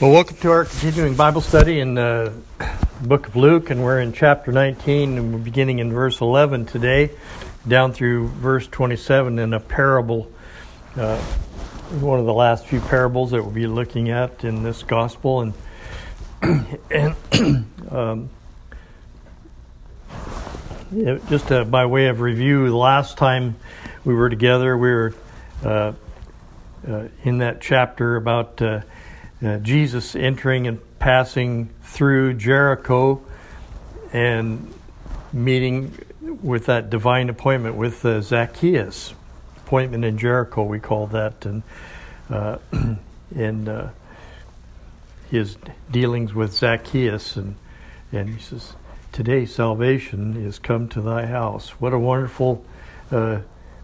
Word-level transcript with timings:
Well, 0.00 0.12
welcome 0.12 0.36
to 0.36 0.52
our 0.52 0.64
continuing 0.64 1.16
Bible 1.16 1.40
study 1.40 1.80
in 1.80 1.94
the 1.94 2.32
book 3.02 3.26
of 3.26 3.34
Luke, 3.34 3.70
and 3.70 3.82
we're 3.82 3.98
in 3.98 4.12
chapter 4.12 4.52
19, 4.52 5.18
and 5.18 5.34
we're 5.34 5.40
beginning 5.40 5.80
in 5.80 5.92
verse 5.92 6.20
11 6.20 6.66
today, 6.66 7.10
down 7.66 7.92
through 7.92 8.28
verse 8.28 8.68
27 8.68 9.40
in 9.40 9.52
a 9.52 9.58
parable, 9.58 10.30
uh, 10.94 11.18
one 11.98 12.20
of 12.20 12.26
the 12.26 12.32
last 12.32 12.64
few 12.66 12.78
parables 12.80 13.32
that 13.32 13.42
we'll 13.42 13.50
be 13.50 13.66
looking 13.66 14.08
at 14.10 14.44
in 14.44 14.62
this 14.62 14.84
gospel. 14.84 15.40
And, 15.40 15.54
and 16.92 17.16
um, 17.90 18.30
just 21.28 21.50
uh, 21.50 21.64
by 21.64 21.86
way 21.86 22.06
of 22.06 22.20
review, 22.20 22.68
the 22.68 22.76
last 22.76 23.18
time 23.18 23.56
we 24.04 24.14
were 24.14 24.30
together, 24.30 24.78
we 24.78 24.90
were 24.90 25.14
uh, 25.64 25.92
uh 26.86 27.08
in 27.24 27.38
that 27.38 27.60
chapter 27.60 28.14
about 28.14 28.62
uh, 29.42 29.58
Jesus 29.58 30.16
entering 30.16 30.66
and 30.66 30.80
passing 30.98 31.70
through 31.82 32.34
Jericho 32.34 33.22
and 34.12 34.74
meeting 35.32 35.96
with 36.42 36.66
that 36.66 36.90
divine 36.90 37.28
appointment 37.28 37.76
with 37.76 38.04
uh, 38.04 38.20
Zacchaeus. 38.20 39.14
Appointment 39.58 40.04
in 40.04 40.18
Jericho, 40.18 40.64
we 40.64 40.80
call 40.80 41.06
that, 41.08 41.44
and 41.44 41.62
uh, 42.30 42.58
in 43.34 43.68
uh, 43.68 43.90
his 45.30 45.56
dealings 45.90 46.34
with 46.34 46.54
Zacchaeus, 46.54 47.36
and 47.36 47.56
and 48.12 48.30
he 48.30 48.40
says, 48.40 48.72
"Today 49.12 49.44
salvation 49.44 50.42
is 50.42 50.58
come 50.58 50.88
to 50.88 51.02
thy 51.02 51.26
house." 51.26 51.68
What 51.80 51.92
a 51.92 51.98
wonderful 51.98 52.64
uh, 53.10 53.40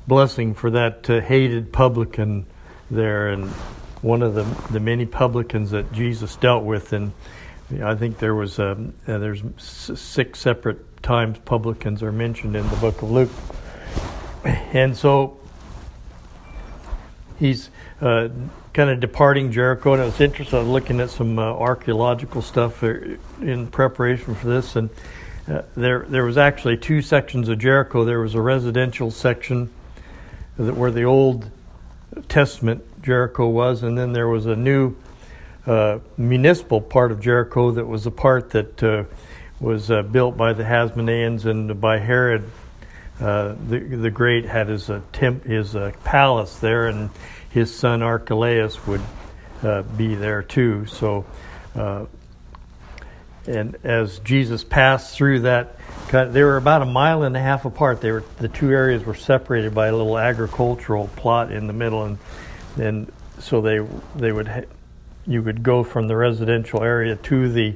blessing 0.06 0.54
for 0.54 0.70
that 0.70 1.06
hated 1.06 1.72
publican 1.72 2.46
there, 2.90 3.28
and 3.28 3.52
one 4.04 4.22
of 4.22 4.34
the 4.34 4.44
the 4.70 4.80
many 4.80 5.06
publicans 5.06 5.70
that 5.70 5.90
Jesus 5.92 6.36
dealt 6.36 6.62
with, 6.62 6.92
and 6.92 7.12
I 7.82 7.94
think 7.94 8.18
there 8.18 8.34
was 8.34 8.58
um, 8.58 8.92
uh, 9.08 9.16
there's 9.16 9.42
six 9.56 10.40
separate 10.40 11.02
times 11.02 11.38
publicans 11.46 12.02
are 12.02 12.12
mentioned 12.12 12.54
in 12.54 12.68
the 12.68 12.76
book 12.76 13.00
of 13.00 13.10
Luke, 13.10 13.30
and 14.44 14.94
so 14.94 15.38
he's 17.38 17.70
uh, 18.02 18.28
kind 18.74 18.90
of 18.90 19.00
departing 19.00 19.50
Jericho. 19.50 19.94
And 19.94 20.02
I 20.02 20.04
was 20.04 20.20
interested 20.20 20.58
in 20.58 20.70
looking 20.70 21.00
at 21.00 21.08
some 21.08 21.38
uh, 21.38 21.42
archaeological 21.42 22.42
stuff 22.42 22.82
in 22.82 23.68
preparation 23.68 24.34
for 24.34 24.48
this, 24.48 24.76
and 24.76 24.90
uh, 25.48 25.62
there 25.78 26.04
there 26.06 26.24
was 26.26 26.36
actually 26.36 26.76
two 26.76 27.00
sections 27.00 27.48
of 27.48 27.58
Jericho. 27.58 28.04
There 28.04 28.20
was 28.20 28.34
a 28.34 28.40
residential 28.42 29.10
section 29.10 29.72
that 30.58 30.76
where 30.76 30.90
the 30.90 31.04
Old 31.04 31.50
Testament 32.28 32.84
Jericho 33.04 33.48
was, 33.48 33.82
and 33.82 33.96
then 33.96 34.12
there 34.12 34.28
was 34.28 34.46
a 34.46 34.56
new 34.56 34.96
uh, 35.66 35.98
municipal 36.16 36.80
part 36.80 37.12
of 37.12 37.20
Jericho 37.20 37.72
that 37.72 37.86
was 37.86 38.06
a 38.06 38.10
part 38.10 38.50
that 38.50 38.82
uh, 38.82 39.04
was 39.60 39.90
uh, 39.90 40.02
built 40.02 40.36
by 40.36 40.52
the 40.54 40.62
Hasmoneans 40.62 41.44
and 41.44 41.80
by 41.80 41.98
Herod. 41.98 42.50
Uh, 43.20 43.54
the 43.68 43.78
the 43.78 44.10
Great 44.10 44.44
had 44.44 44.68
his 44.68 44.90
uh, 44.90 45.00
temp, 45.12 45.44
his 45.44 45.76
uh, 45.76 45.92
palace 46.02 46.58
there, 46.58 46.88
and 46.88 47.10
his 47.50 47.74
son 47.74 48.02
Archelaus 48.02 48.86
would 48.86 49.02
be 49.96 50.14
there 50.14 50.42
too. 50.42 50.84
So, 50.86 51.24
and 53.46 53.76
as 53.84 54.18
Jesus 54.18 54.64
passed 54.64 55.16
through 55.16 55.40
that, 55.40 55.76
they 56.10 56.42
were 56.42 56.56
about 56.56 56.82
a 56.82 56.86
mile 56.86 57.22
and 57.22 57.36
a 57.36 57.40
half 57.40 57.64
apart. 57.64 58.00
They 58.00 58.10
were 58.10 58.24
the 58.38 58.48
two 58.48 58.70
areas 58.70 59.04
were 59.04 59.14
separated 59.14 59.74
by 59.74 59.86
a 59.86 59.96
little 59.96 60.18
agricultural 60.18 61.08
plot 61.16 61.52
in 61.52 61.66
the 61.66 61.72
middle, 61.72 62.04
and 62.04 62.18
and 62.76 63.10
so 63.38 63.60
they 63.60 63.80
they 64.16 64.32
would 64.32 64.48
ha- 64.48 64.68
you 65.26 65.42
would 65.42 65.62
go 65.62 65.82
from 65.82 66.08
the 66.08 66.16
residential 66.16 66.82
area 66.82 67.16
to 67.16 67.48
the 67.48 67.74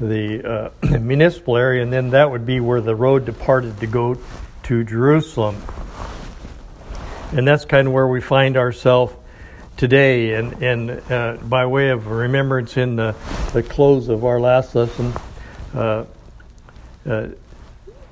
the 0.00 0.44
uh, 0.44 0.70
municipal 0.98 1.56
area, 1.56 1.82
and 1.82 1.92
then 1.92 2.10
that 2.10 2.30
would 2.30 2.44
be 2.46 2.60
where 2.60 2.80
the 2.80 2.94
road 2.94 3.24
departed 3.24 3.78
to 3.80 3.86
go 3.86 4.18
to 4.64 4.84
Jerusalem. 4.84 5.62
And 7.32 7.46
that's 7.48 7.64
kind 7.64 7.88
of 7.88 7.94
where 7.94 8.06
we 8.06 8.20
find 8.20 8.56
ourselves 8.56 9.14
today. 9.76 10.34
And, 10.34 10.62
and 10.62 10.90
uh, 11.10 11.36
by 11.42 11.66
way 11.66 11.90
of 11.90 12.08
remembrance, 12.08 12.76
in 12.76 12.96
the, 12.96 13.14
the 13.52 13.62
close 13.62 14.08
of 14.08 14.24
our 14.24 14.38
last 14.40 14.74
lesson, 14.74 15.12
uh, 15.74 16.04
uh 17.06 17.28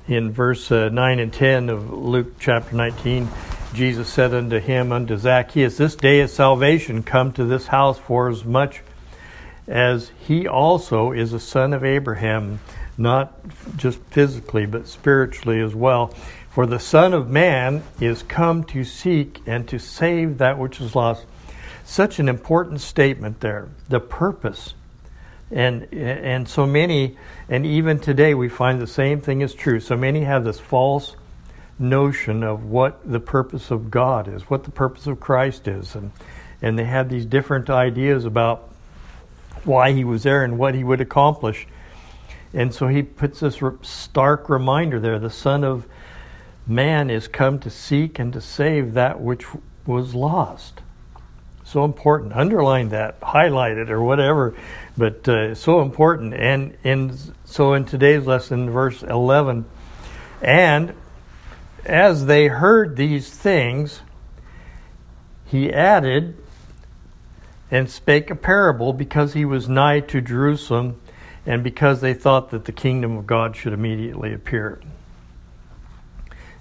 in 0.07 0.31
verse 0.31 0.71
uh, 0.71 0.89
9 0.89 1.19
and 1.19 1.31
10 1.31 1.69
of 1.69 1.93
Luke 1.93 2.39
chapter 2.39 2.75
19, 2.75 3.29
Jesus 3.73 4.09
said 4.09 4.33
unto 4.33 4.59
him, 4.59 4.91
unto 4.91 5.17
Zacchaeus, 5.17 5.77
This 5.77 5.95
day 5.95 6.19
is 6.19 6.33
salvation 6.33 7.03
come 7.03 7.31
to 7.33 7.45
this 7.45 7.67
house, 7.67 7.97
for 7.97 8.29
as 8.29 8.43
much 8.43 8.81
as 9.67 10.11
he 10.19 10.47
also 10.47 11.13
is 11.13 11.31
a 11.31 11.39
son 11.39 11.73
of 11.73 11.83
Abraham, 11.83 12.59
not 12.97 13.33
just 13.77 13.99
physically, 14.09 14.65
but 14.65 14.87
spiritually 14.87 15.61
as 15.61 15.73
well. 15.73 16.13
For 16.49 16.65
the 16.65 16.79
Son 16.79 17.13
of 17.13 17.29
Man 17.29 17.81
is 18.01 18.23
come 18.23 18.65
to 18.65 18.83
seek 18.83 19.41
and 19.47 19.65
to 19.69 19.79
save 19.79 20.39
that 20.39 20.59
which 20.59 20.81
is 20.81 20.93
lost. 20.93 21.25
Such 21.85 22.19
an 22.19 22.27
important 22.27 22.81
statement 22.81 23.39
there. 23.39 23.69
The 23.87 24.01
purpose. 24.01 24.73
And, 25.49 25.93
and 25.93 26.47
so 26.47 26.65
many, 26.65 27.17
and 27.47 27.65
even 27.65 27.99
today 27.99 28.33
we 28.33 28.49
find 28.49 28.81
the 28.81 28.87
same 28.87 29.21
thing 29.21 29.39
is 29.39 29.53
true. 29.53 29.79
So 29.79 29.95
many 29.95 30.25
have 30.25 30.43
this 30.43 30.59
false 30.59 31.15
notion 31.81 32.43
of 32.43 32.63
what 32.63 33.01
the 33.09 33.19
purpose 33.19 33.71
of 33.71 33.91
God 33.91 34.27
is, 34.27 34.43
what 34.43 34.63
the 34.63 34.71
purpose 34.71 35.07
of 35.07 35.19
Christ 35.19 35.67
is, 35.67 35.95
and 35.95 36.11
and 36.61 36.77
they 36.77 36.85
had 36.85 37.09
these 37.09 37.25
different 37.25 37.69
ideas 37.69 38.23
about 38.23 38.69
why 39.63 39.91
he 39.91 40.03
was 40.03 40.23
there 40.23 40.43
and 40.43 40.57
what 40.57 40.75
he 40.75 40.83
would 40.83 41.01
accomplish. 41.01 41.67
And 42.53 42.73
so 42.73 42.87
he 42.87 43.01
puts 43.01 43.39
this 43.39 43.59
stark 43.81 44.49
reminder 44.49 44.99
there: 44.99 45.19
the 45.19 45.29
Son 45.29 45.63
of 45.63 45.87
Man 46.67 47.09
is 47.09 47.27
come 47.27 47.59
to 47.59 47.69
seek 47.69 48.19
and 48.19 48.31
to 48.33 48.41
save 48.41 48.93
that 48.93 49.19
which 49.19 49.45
was 49.85 50.13
lost. 50.13 50.81
So 51.63 51.85
important. 51.85 52.33
Underline 52.33 52.89
that, 52.89 53.15
highlight 53.23 53.77
it, 53.77 53.89
or 53.89 54.03
whatever. 54.03 54.55
But 54.97 55.27
uh, 55.27 55.55
so 55.55 55.81
important. 55.81 56.33
And 56.33 56.77
in 56.83 57.17
so 57.45 57.73
in 57.73 57.85
today's 57.85 58.27
lesson, 58.27 58.69
verse 58.69 59.01
eleven, 59.03 59.65
and 60.41 60.93
as 61.85 62.25
they 62.25 62.47
heard 62.47 62.95
these 62.95 63.29
things, 63.29 64.01
he 65.45 65.71
added 65.71 66.37
and 67.69 67.89
spake 67.89 68.29
a 68.29 68.35
parable 68.35 68.93
because 68.93 69.33
he 69.33 69.45
was 69.45 69.67
nigh 69.67 70.01
to 70.01 70.21
Jerusalem 70.21 70.99
and 71.45 71.63
because 71.63 72.01
they 72.01 72.13
thought 72.13 72.51
that 72.51 72.65
the 72.65 72.71
kingdom 72.71 73.17
of 73.17 73.25
God 73.25 73.55
should 73.55 73.73
immediately 73.73 74.33
appear. 74.33 74.79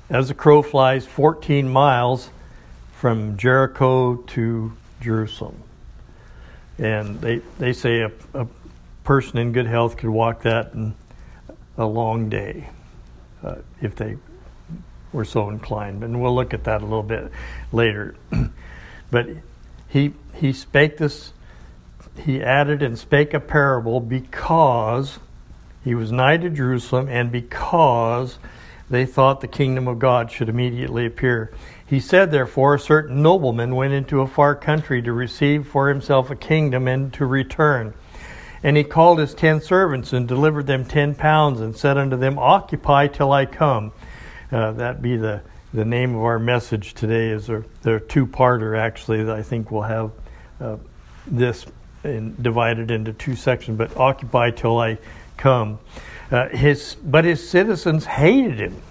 As 0.08 0.28
the 0.28 0.34
crow 0.34 0.62
flies 0.62 1.06
14 1.06 1.68
miles 1.68 2.30
from 2.92 3.36
Jericho 3.36 4.16
to 4.16 4.72
Jerusalem. 5.00 5.62
And 6.78 7.20
they, 7.20 7.38
they 7.58 7.72
say 7.72 8.00
a, 8.00 8.10
a 8.34 8.46
person 9.04 9.38
in 9.38 9.52
good 9.52 9.66
health 9.66 9.96
could 9.96 10.10
walk 10.10 10.42
that 10.42 10.72
in 10.74 10.94
a 11.76 11.86
long 11.86 12.28
day 12.28 12.68
uh, 13.42 13.56
if 13.80 13.94
they 13.94 14.16
were 15.12 15.24
so 15.24 15.48
inclined. 15.48 16.02
And 16.02 16.20
we'll 16.20 16.34
look 16.34 16.54
at 16.54 16.64
that 16.64 16.82
a 16.82 16.84
little 16.84 17.02
bit 17.02 17.30
later. 17.72 18.14
but 19.10 19.28
he, 19.88 20.14
he 20.34 20.52
spake 20.52 20.96
this, 20.96 21.32
he 22.18 22.42
added 22.42 22.82
and 22.82 22.98
spake 22.98 23.34
a 23.34 23.40
parable 23.40 24.00
because 24.00 25.18
he 25.84 25.94
was 25.94 26.12
nigh 26.12 26.36
to 26.36 26.50
Jerusalem 26.50 27.08
and 27.08 27.32
because 27.32 28.38
they 28.90 29.06
thought 29.06 29.40
the 29.40 29.48
kingdom 29.48 29.88
of 29.88 29.98
God 29.98 30.30
should 30.30 30.48
immediately 30.48 31.06
appear. 31.06 31.52
He 31.86 32.00
said, 32.00 32.30
therefore, 32.30 32.74
a 32.74 32.80
certain 32.80 33.22
nobleman 33.22 33.74
went 33.74 33.92
into 33.94 34.20
a 34.20 34.26
far 34.26 34.54
country 34.54 35.00
to 35.02 35.12
receive 35.12 35.66
for 35.66 35.88
himself 35.88 36.30
a 36.30 36.36
kingdom 36.36 36.86
and 36.86 37.12
to 37.14 37.24
return. 37.24 37.94
And 38.62 38.76
he 38.76 38.84
called 38.84 39.18
his 39.18 39.32
ten 39.32 39.60
servants 39.60 40.12
and 40.12 40.28
delivered 40.28 40.66
them 40.66 40.84
ten 40.84 41.14
pounds 41.14 41.60
and 41.60 41.76
said 41.76 41.96
unto 41.96 42.16
them, 42.16 42.38
Occupy 42.38 43.06
till 43.06 43.32
I 43.32 43.46
come. 43.46 43.92
Uh, 44.52 44.72
that 44.72 45.00
be 45.00 45.16
the, 45.16 45.40
the 45.72 45.84
name 45.84 46.16
of 46.16 46.22
our 46.22 46.38
message 46.38 46.94
today. 46.94 47.30
Is 47.30 47.46
there, 47.46 47.64
there 47.82 47.94
are 47.96 48.00
two 48.00 48.26
parter 48.26 48.76
actually 48.76 49.22
that 49.24 49.36
I 49.36 49.42
think 49.42 49.70
we'll 49.70 49.82
have 49.82 50.10
uh, 50.60 50.76
this 51.26 51.66
in, 52.02 52.34
divided 52.42 52.90
into 52.90 53.12
two 53.12 53.36
sections. 53.36 53.78
But 53.78 53.96
occupy 53.96 54.50
till 54.50 54.78
I 54.78 54.98
come. 55.36 55.78
Uh, 56.32 56.48
his 56.48 56.96
but 56.96 57.24
his 57.24 57.48
citizens 57.48 58.04
hated 58.06 58.58
him 58.58 58.82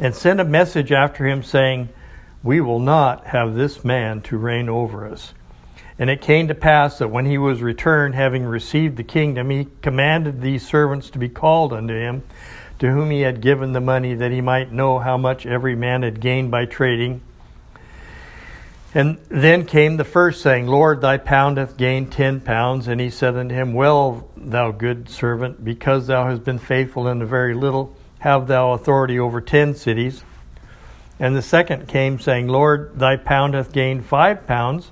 and 0.00 0.14
sent 0.14 0.40
a 0.40 0.44
message 0.44 0.90
after 0.90 1.24
him 1.24 1.44
saying, 1.44 1.88
"We 2.42 2.60
will 2.60 2.80
not 2.80 3.26
have 3.26 3.54
this 3.54 3.84
man 3.84 4.22
to 4.22 4.36
reign 4.36 4.68
over 4.68 5.06
us." 5.06 5.32
And 5.96 6.10
it 6.10 6.20
came 6.20 6.48
to 6.48 6.54
pass 6.54 6.98
that 6.98 7.08
when 7.08 7.26
he 7.26 7.38
was 7.38 7.60
returned, 7.60 8.14
having 8.14 8.44
received 8.44 8.96
the 8.96 9.02
kingdom, 9.04 9.50
he 9.50 9.66
commanded 9.82 10.40
these 10.40 10.66
servants 10.66 11.10
to 11.10 11.18
be 11.18 11.28
called 11.28 11.72
unto 11.72 11.94
him 11.94 12.22
to 12.78 12.90
whom 12.90 13.10
he 13.10 13.22
had 13.22 13.40
given 13.40 13.72
the 13.72 13.80
money 13.80 14.14
that 14.14 14.30
he 14.30 14.40
might 14.40 14.72
know 14.72 14.98
how 14.98 15.16
much 15.16 15.46
every 15.46 15.74
man 15.74 16.02
had 16.02 16.20
gained 16.20 16.50
by 16.50 16.64
trading. 16.64 17.20
And 18.94 19.18
then 19.28 19.66
came 19.66 19.96
the 19.96 20.04
first, 20.04 20.40
saying, 20.40 20.66
Lord, 20.66 21.00
thy 21.00 21.18
pound 21.18 21.58
hath 21.58 21.76
gained 21.76 22.10
ten 22.10 22.40
pounds. 22.40 22.88
And 22.88 23.00
he 23.00 23.10
said 23.10 23.36
unto 23.36 23.54
him, 23.54 23.74
Well, 23.74 24.28
thou 24.36 24.70
good 24.70 25.08
servant, 25.08 25.62
because 25.64 26.06
thou 26.06 26.26
hast 26.26 26.44
been 26.44 26.58
faithful 26.58 27.06
in 27.08 27.20
a 27.20 27.26
very 27.26 27.54
little, 27.54 27.94
have 28.20 28.46
thou 28.46 28.72
authority 28.72 29.18
over 29.18 29.40
ten 29.40 29.74
cities. 29.74 30.22
And 31.20 31.36
the 31.36 31.42
second 31.42 31.88
came, 31.88 32.18
saying, 32.18 32.48
Lord, 32.48 32.98
thy 32.98 33.16
pound 33.16 33.54
hath 33.54 33.72
gained 33.72 34.06
five 34.06 34.46
pounds. 34.46 34.90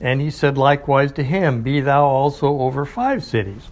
And 0.00 0.20
he 0.20 0.30
said 0.30 0.56
likewise 0.56 1.12
to 1.12 1.24
him, 1.24 1.62
Be 1.62 1.80
thou 1.80 2.04
also 2.04 2.60
over 2.60 2.84
five 2.84 3.24
cities. 3.24 3.68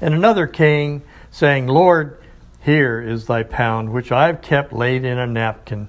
And 0.00 0.14
another 0.14 0.46
came, 0.46 1.02
saying, 1.30 1.66
Lord, 1.66 2.18
here 2.62 3.00
is 3.00 3.26
thy 3.26 3.42
pound, 3.42 3.92
which 3.92 4.12
I 4.12 4.26
have 4.26 4.42
kept 4.42 4.72
laid 4.72 5.04
in 5.04 5.18
a 5.18 5.26
napkin. 5.26 5.88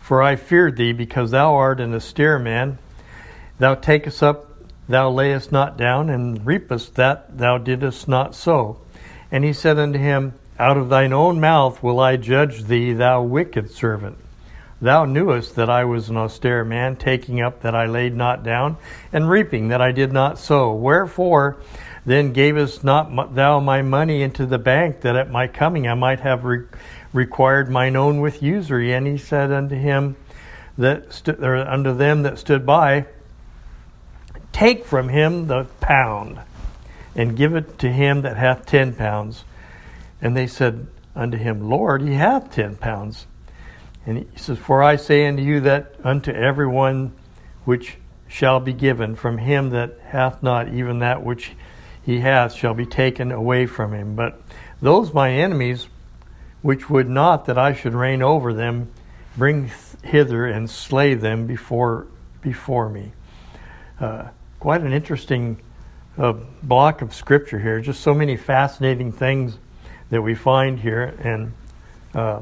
For 0.00 0.22
I 0.22 0.36
feared 0.36 0.76
thee, 0.76 0.92
because 0.92 1.30
thou 1.30 1.54
art 1.54 1.80
an 1.80 1.94
austere 1.94 2.38
man. 2.38 2.78
Thou 3.58 3.74
takest 3.74 4.22
up, 4.22 4.48
thou 4.88 5.10
layest 5.10 5.52
not 5.52 5.76
down, 5.76 6.10
and 6.10 6.44
reapest 6.44 6.94
that 6.96 7.38
thou 7.38 7.58
didst 7.58 8.08
not 8.08 8.34
sow. 8.34 8.78
And 9.30 9.44
he 9.44 9.52
said 9.52 9.78
unto 9.78 9.98
him, 9.98 10.34
Out 10.58 10.76
of 10.76 10.88
thine 10.88 11.12
own 11.12 11.40
mouth 11.40 11.82
will 11.82 11.98
I 12.00 12.16
judge 12.16 12.64
thee, 12.64 12.92
thou 12.92 13.22
wicked 13.22 13.70
servant. 13.70 14.18
Thou 14.80 15.04
knewest 15.04 15.54
that 15.54 15.70
I 15.70 15.84
was 15.84 16.08
an 16.08 16.16
austere 16.16 16.64
man, 16.64 16.96
taking 16.96 17.40
up 17.40 17.62
that 17.62 17.74
I 17.74 17.86
laid 17.86 18.16
not 18.16 18.42
down, 18.42 18.76
and 19.12 19.30
reaping 19.30 19.68
that 19.68 19.80
I 19.80 19.92
did 19.92 20.12
not 20.12 20.40
sow. 20.40 20.72
Wherefore 20.74 21.56
then 22.04 22.32
gavest 22.32 22.82
not 22.82 23.34
thou 23.34 23.60
my 23.60 23.82
money 23.82 24.22
into 24.22 24.46
the 24.46 24.58
bank, 24.58 25.02
that 25.02 25.16
at 25.16 25.30
my 25.30 25.46
coming 25.46 25.86
I 25.86 25.94
might 25.94 26.20
have 26.20 26.44
re- 26.44 26.64
required 27.12 27.70
mine 27.70 27.96
own 27.96 28.20
with 28.20 28.42
usury? 28.42 28.92
And 28.92 29.06
he 29.06 29.18
said 29.18 29.52
unto 29.52 29.76
him 29.76 30.16
that 30.76 31.12
stu- 31.12 31.38
or 31.40 31.56
unto 31.56 31.94
them 31.94 32.22
that 32.22 32.38
stood 32.38 32.66
by, 32.66 33.06
Take 34.52 34.84
from 34.84 35.08
him 35.08 35.46
the 35.46 35.64
pound, 35.80 36.40
and 37.14 37.36
give 37.36 37.54
it 37.54 37.78
to 37.78 37.90
him 37.90 38.22
that 38.22 38.36
hath 38.36 38.66
ten 38.66 38.94
pounds. 38.94 39.44
And 40.20 40.36
they 40.36 40.46
said 40.46 40.86
unto 41.14 41.36
him, 41.36 41.68
Lord, 41.68 42.02
he 42.02 42.14
hath 42.14 42.52
ten 42.52 42.76
pounds. 42.76 43.26
And 44.04 44.18
he 44.18 44.26
says, 44.36 44.58
For 44.58 44.82
I 44.82 44.96
say 44.96 45.26
unto 45.26 45.42
you 45.42 45.60
that 45.60 45.94
unto 46.02 46.32
every 46.32 46.66
one 46.66 47.12
which 47.64 47.96
shall 48.28 48.60
be 48.60 48.72
given 48.72 49.14
from 49.14 49.38
him 49.38 49.70
that 49.70 49.98
hath 50.06 50.42
not 50.42 50.68
even 50.68 50.98
that 51.00 51.22
which 51.22 51.52
he 52.04 52.20
hath 52.20 52.52
shall 52.52 52.74
be 52.74 52.86
taken 52.86 53.32
away 53.32 53.66
from 53.66 53.92
him. 53.94 54.16
But 54.16 54.40
those 54.80 55.12
my 55.12 55.30
enemies 55.30 55.88
which 56.62 56.88
would 56.88 57.08
not 57.08 57.46
that 57.46 57.58
I 57.58 57.74
should 57.74 57.92
reign 57.92 58.22
over 58.22 58.54
them, 58.54 58.90
bring 59.36 59.70
hither 60.02 60.46
and 60.46 60.70
slay 60.70 61.14
them 61.14 61.46
before 61.46 62.06
before 62.40 62.88
me. 62.88 63.12
Uh, 64.00 64.28
quite 64.58 64.80
an 64.80 64.92
interesting 64.92 65.60
uh, 66.18 66.34
block 66.62 67.02
of 67.02 67.14
scripture 67.14 67.58
here. 67.58 67.80
Just 67.80 68.00
so 68.00 68.14
many 68.14 68.36
fascinating 68.36 69.12
things 69.12 69.56
that 70.10 70.22
we 70.22 70.34
find 70.34 70.78
here, 70.78 71.14
and 71.22 71.52
uh, 72.14 72.40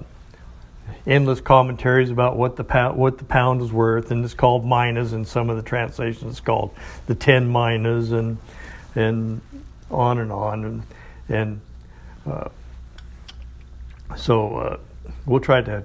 endless 1.06 1.40
commentaries 1.40 2.10
about 2.10 2.36
what 2.36 2.56
the 2.56 2.64
pound, 2.64 2.98
what 2.98 3.18
the 3.18 3.24
pound 3.24 3.62
is 3.62 3.72
worth, 3.72 4.10
and 4.10 4.24
it's 4.24 4.34
called 4.34 4.64
minas 4.64 5.12
in 5.12 5.24
some 5.24 5.48
of 5.50 5.56
the 5.56 5.62
translations. 5.62 6.32
It's 6.32 6.40
called 6.40 6.72
the 7.06 7.14
ten 7.14 7.50
minas, 7.50 8.12
and 8.12 8.38
and 8.94 9.40
on 9.90 10.18
and 10.18 10.32
on, 10.32 10.64
and 10.64 10.82
and 11.28 11.60
uh, 12.26 12.48
so 14.16 14.56
uh, 14.56 14.76
we'll 15.26 15.40
try 15.40 15.60
to 15.60 15.84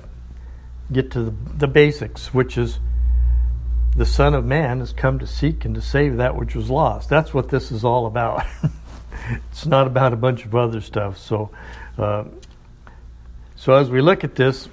get 0.91 1.11
to 1.11 1.23
the, 1.23 1.35
the 1.57 1.67
basics, 1.67 2.33
which 2.33 2.57
is 2.57 2.79
the 3.95 4.05
Son 4.05 4.33
of 4.33 4.45
Man 4.45 4.79
has 4.79 4.91
come 4.91 5.19
to 5.19 5.27
seek 5.27 5.65
and 5.65 5.73
to 5.75 5.81
save 5.81 6.17
that 6.17 6.35
which 6.35 6.55
was 6.55 6.69
lost. 6.69 7.09
That's 7.09 7.33
what 7.33 7.49
this 7.49 7.71
is 7.71 7.83
all 7.83 8.05
about. 8.07 8.45
it's 9.51 9.65
not 9.65 9.87
about 9.87 10.13
a 10.13 10.17
bunch 10.17 10.45
of 10.45 10.53
other 10.53 10.81
stuff. 10.81 11.17
So, 11.17 11.49
uh, 11.97 12.25
so 13.55 13.73
as 13.73 13.89
we 13.89 14.01
look 14.01 14.23
at 14.23 14.35
this, 14.35 14.67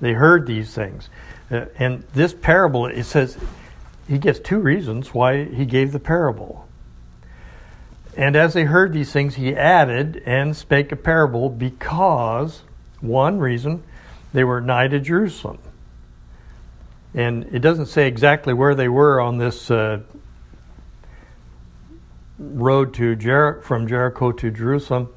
they 0.00 0.12
heard 0.12 0.46
these 0.46 0.72
things, 0.72 1.08
uh, 1.50 1.66
and 1.78 2.04
this 2.14 2.32
parable 2.32 2.86
it 2.86 3.04
says 3.04 3.36
he 4.08 4.18
gives 4.18 4.40
two 4.40 4.58
reasons 4.58 5.12
why 5.12 5.44
he 5.44 5.64
gave 5.64 5.92
the 5.92 5.98
parable. 6.00 6.66
And 8.16 8.34
as 8.34 8.54
they 8.54 8.64
heard 8.64 8.92
these 8.92 9.12
things, 9.12 9.34
he 9.34 9.54
added 9.54 10.22
and 10.24 10.56
spake 10.56 10.90
a 10.90 10.96
parable 10.96 11.50
because, 11.50 12.62
one 13.00 13.38
reason, 13.38 13.82
they 14.32 14.42
were 14.42 14.60
nigh 14.60 14.88
to 14.88 15.00
Jerusalem. 15.00 15.58
And 17.14 17.44
it 17.52 17.60
doesn't 17.60 17.86
say 17.86 18.06
exactly 18.06 18.54
where 18.54 18.74
they 18.74 18.88
were 18.88 19.20
on 19.20 19.38
this 19.38 19.70
uh, 19.70 20.00
road 22.38 22.94
to 22.94 23.16
Jer- 23.16 23.60
from 23.62 23.86
Jericho 23.86 24.32
to 24.32 24.50
Jerusalem. 24.50 25.08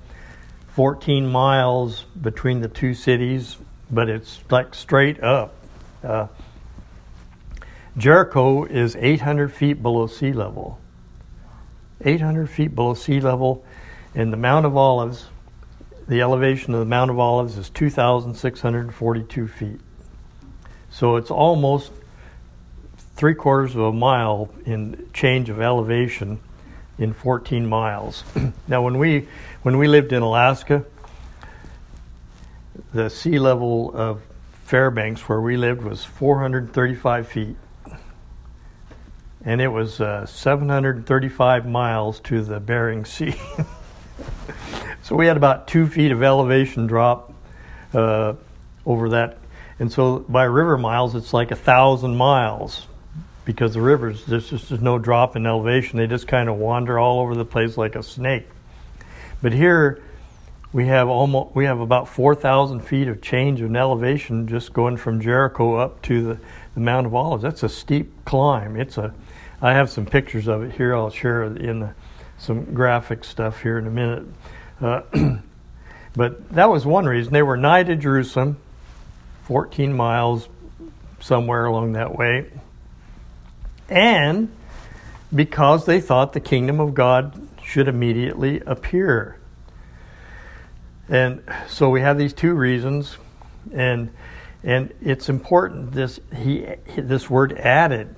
14 0.71 1.27
miles 1.27 2.05
between 2.21 2.61
the 2.61 2.69
two 2.69 2.93
cities, 2.93 3.57
but 3.91 4.07
it's 4.09 4.39
like 4.49 4.73
straight 4.73 5.21
up. 5.21 5.53
Uh, 6.03 6.27
Jericho 7.99 8.63
is 8.63 8.95
800 8.95 9.51
feet 9.51 9.83
below 9.83 10.07
sea 10.07 10.31
level. 10.31 10.79
800 11.99 12.49
feet 12.49 12.73
below 12.73 12.93
sea 12.93 13.19
level, 13.19 13.65
and 14.15 14.31
the 14.31 14.37
Mount 14.37 14.65
of 14.65 14.77
Olives, 14.77 15.25
the 16.07 16.21
elevation 16.21 16.73
of 16.73 16.79
the 16.79 16.85
Mount 16.85 17.11
of 17.11 17.19
Olives 17.19 17.57
is 17.57 17.69
2,642 17.69 19.47
feet. 19.49 19.81
So 20.89 21.17
it's 21.17 21.29
almost 21.29 21.91
three 23.17 23.35
quarters 23.35 23.75
of 23.75 23.81
a 23.81 23.91
mile 23.91 24.49
in 24.65 25.09
change 25.13 25.49
of 25.49 25.59
elevation 25.59 26.39
in 26.97 27.11
14 27.11 27.67
miles. 27.67 28.23
now, 28.67 28.81
when 28.81 28.97
we 28.97 29.27
when 29.63 29.77
we 29.77 29.89
lived 29.89 30.13
in 30.13 30.21
Alaska, 30.21 30.85
the 32.93 33.09
sea 33.09 33.39
level 33.39 33.91
of 33.93 34.21
Fairbanks, 34.63 35.27
where 35.27 35.41
we 35.41 35.57
lived, 35.57 35.83
was 35.83 36.05
435 36.05 37.27
feet 37.27 37.57
and 39.45 39.61
it 39.61 39.69
was 39.69 40.01
uh, 40.01 40.25
735 40.25 41.65
miles 41.65 42.19
to 42.21 42.41
the 42.41 42.59
Bering 42.59 43.05
Sea. 43.05 43.35
so 45.01 45.15
we 45.15 45.27
had 45.27 45.37
about 45.37 45.67
two 45.67 45.87
feet 45.87 46.11
of 46.11 46.21
elevation 46.21 46.87
drop 46.87 47.33
uh, 47.93 48.33
over 48.85 49.09
that. 49.09 49.37
And 49.79 49.91
so 49.91 50.19
by 50.19 50.43
river 50.43 50.77
miles, 50.77 51.15
it's 51.15 51.33
like 51.33 51.51
a 51.51 51.55
thousand 51.55 52.17
miles 52.17 52.85
because 53.45 53.73
the 53.73 53.81
rivers, 53.81 54.25
there's 54.25 54.49
just 54.49 54.69
there's 54.69 54.81
no 54.81 54.99
drop 54.99 55.35
in 55.35 55.45
elevation. 55.45 55.97
They 55.97 56.07
just 56.07 56.27
kind 56.27 56.49
of 56.49 56.57
wander 56.57 56.99
all 56.99 57.21
over 57.21 57.33
the 57.33 57.45
place 57.45 57.77
like 57.77 57.95
a 57.95 58.03
snake. 58.03 58.47
But 59.41 59.53
here, 59.53 60.03
we 60.73 60.85
have 60.87 61.07
almost 61.07 61.55
we 61.55 61.65
have 61.65 61.79
about 61.79 62.09
4,000 62.09 62.81
feet 62.81 63.07
of 63.07 63.21
change 63.21 63.61
in 63.61 63.75
elevation 63.75 64.47
just 64.47 64.73
going 64.73 64.97
from 64.97 65.21
Jericho 65.21 65.75
up 65.75 66.01
to 66.03 66.21
the, 66.21 66.39
the 66.75 66.79
Mount 66.81 67.07
of 67.07 67.15
Olives. 67.15 67.41
That's 67.41 67.63
a 67.63 67.69
steep 67.69 68.25
climb. 68.25 68.75
It's 68.75 68.97
a 68.97 69.13
I 69.61 69.73
have 69.73 69.89
some 69.89 70.05
pictures 70.05 70.47
of 70.47 70.63
it 70.63 70.71
here. 70.73 70.95
I'll 70.95 71.09
share 71.09 71.43
in 71.43 71.79
the, 71.79 71.93
some 72.37 72.73
graphic 72.73 73.23
stuff 73.23 73.61
here 73.61 73.77
in 73.77 73.87
a 73.87 73.91
minute. 73.91 74.25
Uh, 74.79 75.01
but 76.15 76.49
that 76.51 76.69
was 76.69 76.85
one 76.85 77.05
reason. 77.05 77.33
They 77.33 77.43
were 77.43 77.57
nigh 77.57 77.83
to 77.83 77.95
Jerusalem, 77.95 78.57
14 79.43 79.93
miles 79.93 80.47
somewhere 81.19 81.65
along 81.65 81.93
that 81.93 82.17
way. 82.17 82.49
And 83.89 84.49
because 85.33 85.85
they 85.85 85.99
thought 85.99 86.33
the 86.33 86.39
kingdom 86.39 86.79
of 86.79 86.93
God 86.93 87.47
should 87.63 87.87
immediately 87.87 88.61
appear. 88.61 89.37
And 91.09 91.43
so 91.67 91.89
we 91.89 92.01
have 92.01 92.17
these 92.17 92.33
two 92.33 92.53
reasons 92.53 93.17
and 93.73 94.11
and 94.63 94.93
it's 95.01 95.29
important 95.29 95.91
this 95.91 96.19
he 96.35 96.65
this 96.97 97.29
word 97.29 97.53
added 97.53 98.15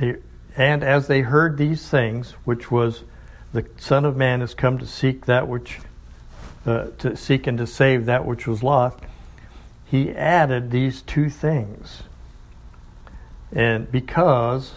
they, 0.00 0.16
and 0.56 0.82
as 0.82 1.06
they 1.06 1.20
heard 1.20 1.56
these 1.56 1.88
things, 1.88 2.32
which 2.44 2.70
was 2.70 3.04
the 3.52 3.66
Son 3.76 4.04
of 4.04 4.16
Man 4.16 4.40
has 4.40 4.54
come 4.54 4.78
to 4.78 4.86
seek 4.86 5.26
that 5.26 5.48
which, 5.48 5.78
uh, 6.66 6.86
to 6.98 7.16
seek 7.16 7.46
and 7.46 7.58
to 7.58 7.66
save 7.66 8.06
that 8.06 8.24
which 8.24 8.46
was 8.46 8.62
lost, 8.62 8.98
he 9.84 10.10
added 10.10 10.70
these 10.70 11.02
two 11.02 11.28
things. 11.28 12.02
And 13.52 13.90
because 13.90 14.74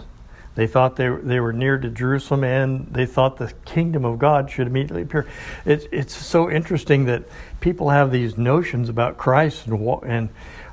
they 0.55 0.67
thought 0.67 0.95
they, 0.95 1.09
they 1.09 1.39
were 1.39 1.53
near 1.53 1.77
to 1.77 1.89
Jerusalem 1.89 2.43
and 2.43 2.87
they 2.91 3.05
thought 3.05 3.37
the 3.37 3.53
kingdom 3.65 4.05
of 4.05 4.19
God 4.19 4.49
should 4.49 4.67
immediately 4.67 5.03
appear. 5.03 5.27
It, 5.65 5.87
it's 5.91 6.15
so 6.15 6.49
interesting 6.49 7.05
that 7.05 7.23
people 7.59 7.89
have 7.89 8.11
these 8.11 8.37
notions 8.37 8.89
about 8.89 9.17
Christ 9.17 9.67
and, 9.67 10.03
and 10.03 10.29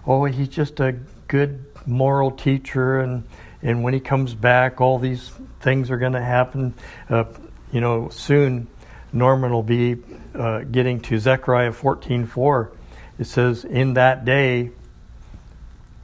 oh, 0.06 0.24
he's 0.24 0.48
just 0.48 0.80
a 0.80 0.92
good 1.28 1.64
moral 1.86 2.30
teacher 2.30 3.00
and 3.00 3.24
and 3.62 3.82
when 3.82 3.94
he 3.94 4.00
comes 4.00 4.34
back, 4.34 4.80
all 4.80 4.98
these 4.98 5.30
things 5.60 5.90
are 5.90 5.98
going 5.98 6.12
to 6.14 6.22
happen. 6.22 6.74
Uh, 7.08 7.24
you 7.72 7.80
know, 7.80 8.08
soon 8.08 8.68
Norman 9.12 9.52
will 9.52 9.62
be 9.62 9.96
uh, 10.34 10.60
getting 10.60 11.00
to 11.00 11.18
Zechariah 11.18 11.72
14:4, 11.72 12.70
it 13.18 13.26
says, 13.26 13.64
In 13.64 13.94
that 13.94 14.24
day, 14.24 14.70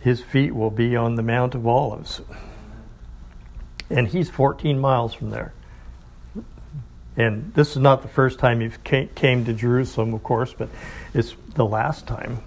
his 0.00 0.20
feet 0.20 0.54
will 0.54 0.70
be 0.70 0.96
on 0.96 1.14
the 1.14 1.22
Mount 1.22 1.54
of 1.54 1.66
Olives. 1.66 2.20
And 3.88 4.08
he's 4.08 4.28
14 4.28 4.78
miles 4.78 5.14
from 5.14 5.30
there. 5.30 5.52
And 7.16 7.54
this 7.54 7.70
is 7.70 7.78
not 7.78 8.02
the 8.02 8.08
first 8.08 8.38
time 8.38 8.60
he 8.60 8.70
came 9.14 9.44
to 9.46 9.52
Jerusalem, 9.54 10.12
of 10.12 10.22
course, 10.22 10.52
but 10.52 10.68
it's 11.14 11.34
the 11.54 11.64
last 11.64 12.06
time. 12.06 12.42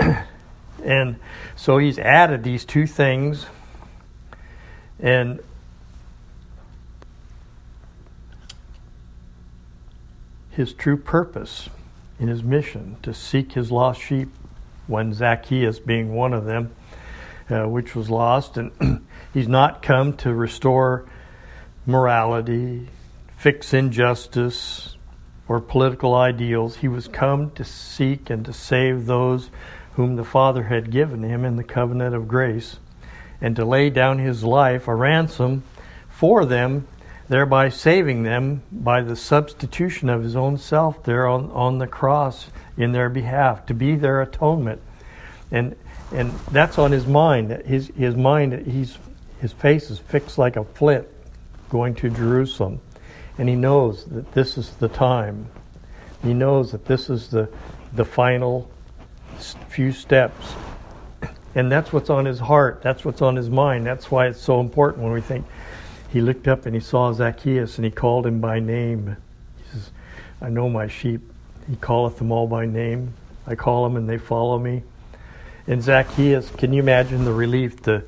and 0.86 1.16
so 1.56 1.78
he's 1.78 1.98
added 1.98 2.44
these 2.44 2.64
two 2.64 2.86
things. 2.86 3.46
And 5.00 5.40
his 10.50 10.72
true 10.72 10.96
purpose 10.96 11.68
in 12.18 12.28
his 12.28 12.42
mission 12.42 12.96
to 13.02 13.12
seek 13.12 13.52
his 13.52 13.70
lost 13.70 14.00
sheep, 14.00 14.30
when 14.86 15.12
Zacchaeus 15.12 15.80
being 15.80 16.14
one 16.14 16.32
of 16.32 16.44
them, 16.44 16.74
uh, 17.50 17.64
which 17.64 17.96
was 17.96 18.08
lost. 18.08 18.56
And 18.56 19.04
he's 19.34 19.48
not 19.48 19.82
come 19.82 20.16
to 20.18 20.32
restore 20.32 21.04
morality, 21.84 22.88
fix 23.36 23.74
injustice, 23.74 24.96
or 25.48 25.60
political 25.60 26.14
ideals. 26.14 26.76
He 26.76 26.88
was 26.88 27.08
come 27.08 27.50
to 27.52 27.64
seek 27.64 28.30
and 28.30 28.44
to 28.44 28.52
save 28.52 29.06
those 29.06 29.50
whom 29.96 30.16
the 30.16 30.24
Father 30.24 30.64
had 30.64 30.90
given 30.90 31.22
him 31.22 31.44
in 31.44 31.56
the 31.56 31.64
covenant 31.64 32.14
of 32.14 32.28
grace, 32.28 32.78
and 33.40 33.56
to 33.56 33.64
lay 33.64 33.90
down 33.90 34.18
his 34.18 34.44
life 34.44 34.88
a 34.88 34.94
ransom 34.94 35.62
for 36.08 36.44
them, 36.44 36.86
thereby 37.28 37.68
saving 37.68 38.22
them 38.22 38.62
by 38.70 39.00
the 39.00 39.16
substitution 39.16 40.08
of 40.08 40.22
his 40.22 40.36
own 40.36 40.56
self 40.56 41.02
there 41.04 41.26
on, 41.26 41.50
on 41.50 41.78
the 41.78 41.86
cross 41.86 42.48
in 42.76 42.92
their 42.92 43.08
behalf, 43.08 43.66
to 43.66 43.74
be 43.74 43.96
their 43.96 44.22
atonement. 44.22 44.80
And 45.50 45.76
and 46.12 46.30
that's 46.52 46.78
on 46.78 46.92
his 46.92 47.06
mind. 47.06 47.50
His 47.66 47.88
his 47.96 48.14
mind 48.14 48.66
he's 48.66 48.96
his 49.40 49.52
face 49.52 49.90
is 49.90 49.98
fixed 49.98 50.38
like 50.38 50.56
a 50.56 50.64
flint 50.64 51.06
going 51.68 51.94
to 51.96 52.10
Jerusalem. 52.10 52.80
And 53.38 53.48
he 53.48 53.54
knows 53.54 54.04
that 54.06 54.32
this 54.32 54.56
is 54.56 54.70
the 54.76 54.88
time. 54.88 55.48
He 56.22 56.32
knows 56.32 56.72
that 56.72 56.86
this 56.86 57.10
is 57.10 57.28
the, 57.28 57.48
the 57.92 58.04
final 58.04 58.70
few 59.68 59.92
steps. 59.92 60.52
And 61.54 61.72
that's 61.72 61.92
what's 61.92 62.10
on 62.10 62.24
his 62.24 62.38
heart. 62.38 62.82
That's 62.82 63.04
what's 63.04 63.22
on 63.22 63.36
his 63.36 63.48
mind. 63.48 63.86
That's 63.86 64.10
why 64.10 64.26
it's 64.26 64.40
so 64.40 64.60
important 64.60 65.02
when 65.02 65.12
we 65.12 65.20
think 65.20 65.46
he 66.12 66.20
looked 66.20 66.48
up 66.48 66.66
and 66.66 66.74
he 66.74 66.80
saw 66.80 67.12
Zacchaeus 67.12 67.76
and 67.78 67.84
he 67.84 67.90
called 67.90 68.26
him 68.26 68.40
by 68.40 68.60
name. 68.60 69.16
He 69.58 69.64
says, 69.72 69.90
I 70.40 70.50
know 70.50 70.68
my 70.68 70.88
sheep. 70.88 71.20
He 71.68 71.76
calleth 71.76 72.18
them 72.18 72.30
all 72.30 72.46
by 72.46 72.66
name. 72.66 73.14
I 73.46 73.54
call 73.54 73.84
them 73.84 73.96
and 73.96 74.08
they 74.08 74.18
follow 74.18 74.58
me. 74.58 74.82
And 75.66 75.82
Zacchaeus, 75.82 76.50
can 76.50 76.72
you 76.72 76.82
imagine 76.82 77.24
the 77.24 77.32
relief 77.32 77.82
to 77.82 78.04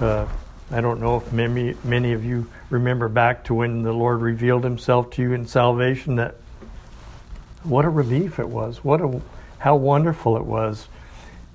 uh, 0.00 0.26
I 0.72 0.80
don't 0.80 1.00
know 1.00 1.18
if 1.18 1.30
many, 1.34 1.74
many 1.84 2.12
of 2.12 2.24
you 2.24 2.50
remember 2.70 3.10
back 3.10 3.44
to 3.44 3.54
when 3.54 3.82
the 3.82 3.92
Lord 3.92 4.22
revealed 4.22 4.64
himself 4.64 5.10
to 5.10 5.22
you 5.22 5.34
in 5.34 5.46
salvation 5.46 6.16
that 6.16 6.36
what 7.62 7.84
a 7.84 7.90
relief 7.90 8.38
it 8.38 8.48
was. 8.48 8.82
What 8.82 9.02
a 9.02 9.20
how 9.62 9.76
wonderful 9.76 10.36
it 10.36 10.44
was. 10.44 10.88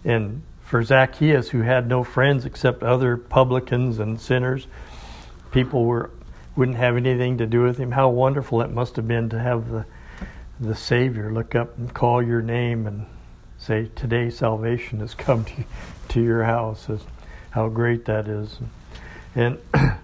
And 0.06 0.42
for 0.64 0.82
Zacchaeus 0.82 1.50
who 1.50 1.62
had 1.62 1.90
no 1.90 2.06
friends 2.06 2.46
except 2.46 2.82
other 2.82 3.18
publicans 3.18 4.00
and 4.00 4.20
sinners, 4.20 4.66
people 5.52 5.84
were 5.84 6.10
wouldn't 6.56 6.78
have 6.78 6.96
anything 6.96 7.38
to 7.40 7.46
do 7.46 7.64
with 7.64 7.78
him. 7.78 7.92
How 7.92 8.08
wonderful 8.08 8.62
it 8.62 8.72
must 8.72 8.96
have 8.96 9.10
been 9.10 9.28
to 9.30 9.40
have 9.40 9.70
the 9.70 9.86
the 10.58 10.74
Savior 10.74 11.34
look 11.34 11.54
up 11.54 11.78
and 11.78 11.94
call 11.94 12.24
your 12.24 12.42
name 12.42 12.88
and 12.88 13.06
say, 13.58 13.90
Today 13.94 14.30
salvation 14.30 15.02
has 15.02 15.14
come 15.14 15.44
to, 15.44 15.66
to 16.08 16.22
your 16.22 16.46
house. 16.46 16.88
How 17.50 17.68
great 17.68 18.06
that 18.06 18.30
is. 18.30 18.58
And 19.36 19.60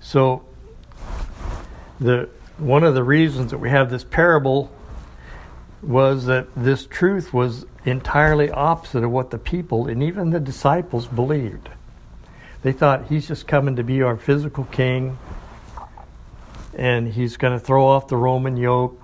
so 0.00 0.44
the 2.00 2.28
one 2.58 2.84
of 2.84 2.94
the 2.94 3.02
reasons 3.02 3.52
that 3.52 3.58
we 3.58 3.70
have 3.70 3.90
this 3.90 4.04
parable 4.04 4.70
was 5.86 6.26
that 6.26 6.48
this 6.56 6.86
truth 6.86 7.32
was 7.32 7.64
entirely 7.84 8.50
opposite 8.50 9.04
of 9.04 9.10
what 9.10 9.30
the 9.30 9.38
people 9.38 9.86
and 9.86 10.02
even 10.02 10.30
the 10.30 10.40
disciples 10.40 11.06
believed. 11.06 11.68
They 12.62 12.72
thought 12.72 13.06
he's 13.06 13.28
just 13.28 13.46
coming 13.46 13.76
to 13.76 13.84
be 13.84 14.02
our 14.02 14.16
physical 14.16 14.64
king 14.64 15.18
and 16.76 17.08
he's 17.08 17.36
going 17.36 17.58
to 17.58 17.64
throw 17.64 17.86
off 17.86 18.08
the 18.08 18.16
Roman 18.16 18.56
yoke. 18.56 19.00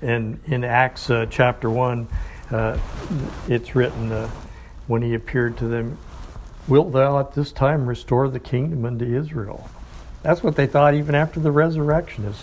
And 0.00 0.40
in 0.46 0.64
Acts 0.64 1.08
uh, 1.08 1.26
chapter 1.30 1.70
1, 1.70 2.08
uh, 2.50 2.78
it's 3.48 3.74
written 3.74 4.10
uh, 4.10 4.28
when 4.86 5.02
he 5.02 5.14
appeared 5.14 5.56
to 5.58 5.68
them, 5.68 5.98
Wilt 6.68 6.92
thou 6.92 7.20
at 7.20 7.32
this 7.32 7.52
time 7.52 7.86
restore 7.86 8.28
the 8.28 8.40
kingdom 8.40 8.84
unto 8.84 9.04
Israel? 9.04 9.70
That's 10.22 10.42
what 10.42 10.56
they 10.56 10.66
thought 10.66 10.94
even 10.94 11.14
after 11.14 11.38
the 11.38 11.52
resurrection. 11.52 12.24
Is, 12.24 12.42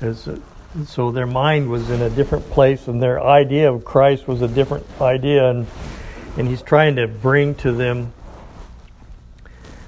is, 0.00 0.40
so 0.86 1.12
their 1.12 1.26
mind 1.26 1.70
was 1.70 1.90
in 1.90 2.02
a 2.02 2.10
different 2.10 2.50
place, 2.50 2.88
and 2.88 3.00
their 3.00 3.22
idea 3.22 3.72
of 3.72 3.84
Christ 3.84 4.26
was 4.26 4.42
a 4.42 4.48
different 4.48 4.86
idea, 5.00 5.48
and 5.48 5.66
and 6.36 6.48
he's 6.48 6.62
trying 6.62 6.96
to 6.96 7.06
bring 7.06 7.54
to 7.56 7.72
them 7.72 8.12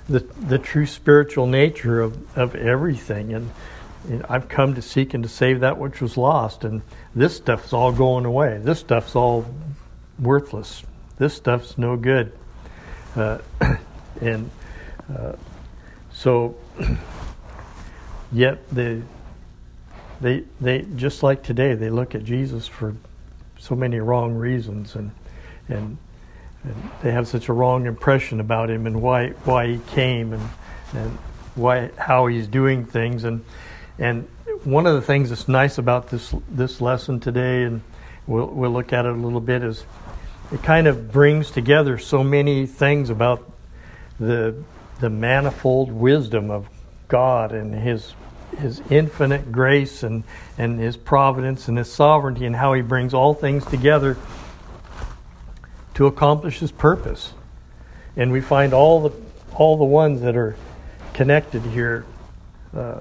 the 0.08 0.20
the 0.20 0.58
true 0.58 0.86
spiritual 0.86 1.46
nature 1.46 2.00
of, 2.00 2.38
of 2.38 2.54
everything. 2.54 3.34
And, 3.34 3.50
and 4.08 4.24
I've 4.28 4.48
come 4.48 4.74
to 4.76 4.82
seek 4.82 5.14
and 5.14 5.24
to 5.24 5.28
save 5.28 5.60
that 5.60 5.78
which 5.78 6.00
was 6.00 6.16
lost, 6.16 6.62
and 6.62 6.82
this 7.14 7.36
stuff's 7.36 7.72
all 7.72 7.90
going 7.90 8.24
away. 8.24 8.58
This 8.62 8.78
stuff's 8.78 9.16
all 9.16 9.44
worthless. 10.18 10.84
This 11.18 11.34
stuff's 11.34 11.76
no 11.76 11.96
good. 11.96 12.32
Uh, 13.16 13.38
and 14.20 14.50
uh, 15.12 15.32
so, 16.12 16.56
yet 18.32 18.68
they, 18.70 19.02
they, 20.20 20.44
they 20.60 20.86
just 20.96 21.22
like 21.22 21.42
today, 21.42 21.74
they 21.74 21.90
look 21.90 22.14
at 22.14 22.24
Jesus 22.24 22.66
for 22.66 22.94
so 23.58 23.74
many 23.74 23.98
wrong 24.00 24.34
reasons, 24.34 24.94
and 24.94 25.10
and, 25.68 25.98
and 26.62 26.90
they 27.02 27.10
have 27.10 27.26
such 27.26 27.48
a 27.48 27.52
wrong 27.52 27.86
impression 27.86 28.40
about 28.40 28.70
him 28.70 28.86
and 28.86 29.02
why 29.02 29.30
why 29.44 29.66
he 29.66 29.78
came 29.88 30.32
and 30.32 30.48
and 30.94 31.10
why 31.54 31.90
how 31.98 32.26
he's 32.26 32.46
doing 32.46 32.84
things. 32.84 33.24
And 33.24 33.44
and 33.98 34.28
one 34.64 34.86
of 34.86 34.94
the 34.94 35.02
things 35.02 35.30
that's 35.30 35.48
nice 35.48 35.78
about 35.78 36.08
this 36.08 36.34
this 36.48 36.80
lesson 36.80 37.20
today 37.20 37.64
and 37.64 37.82
we'll 38.26 38.46
we'll 38.46 38.70
look 38.70 38.92
at 38.92 39.06
it 39.06 39.12
a 39.12 39.18
little 39.18 39.40
bit 39.40 39.62
is 39.62 39.84
it 40.52 40.62
kind 40.62 40.86
of 40.86 41.10
brings 41.10 41.50
together 41.50 41.98
so 41.98 42.22
many 42.22 42.66
things 42.66 43.10
about 43.10 43.50
the 44.18 44.62
the 45.00 45.10
manifold 45.10 45.92
wisdom 45.92 46.50
of 46.50 46.68
God 47.08 47.52
and 47.52 47.74
his 47.74 48.14
his 48.58 48.80
infinite 48.90 49.52
grace 49.52 50.02
and, 50.02 50.24
and 50.58 50.78
his 50.78 50.96
providence 50.96 51.68
and 51.68 51.78
his 51.78 51.92
sovereignty 51.92 52.46
and 52.46 52.56
how 52.56 52.72
he 52.72 52.82
brings 52.82 53.14
all 53.14 53.34
things 53.34 53.64
together 53.64 54.16
to 55.94 56.06
accomplish 56.06 56.58
his 56.58 56.72
purpose. 56.72 57.32
And 58.16 58.32
we 58.32 58.40
find 58.40 58.72
all 58.72 59.08
the 59.08 59.26
all 59.54 59.78
the 59.78 59.84
ones 59.84 60.20
that 60.20 60.36
are 60.36 60.54
connected 61.14 61.62
here 61.62 62.04
uh, 62.74 63.00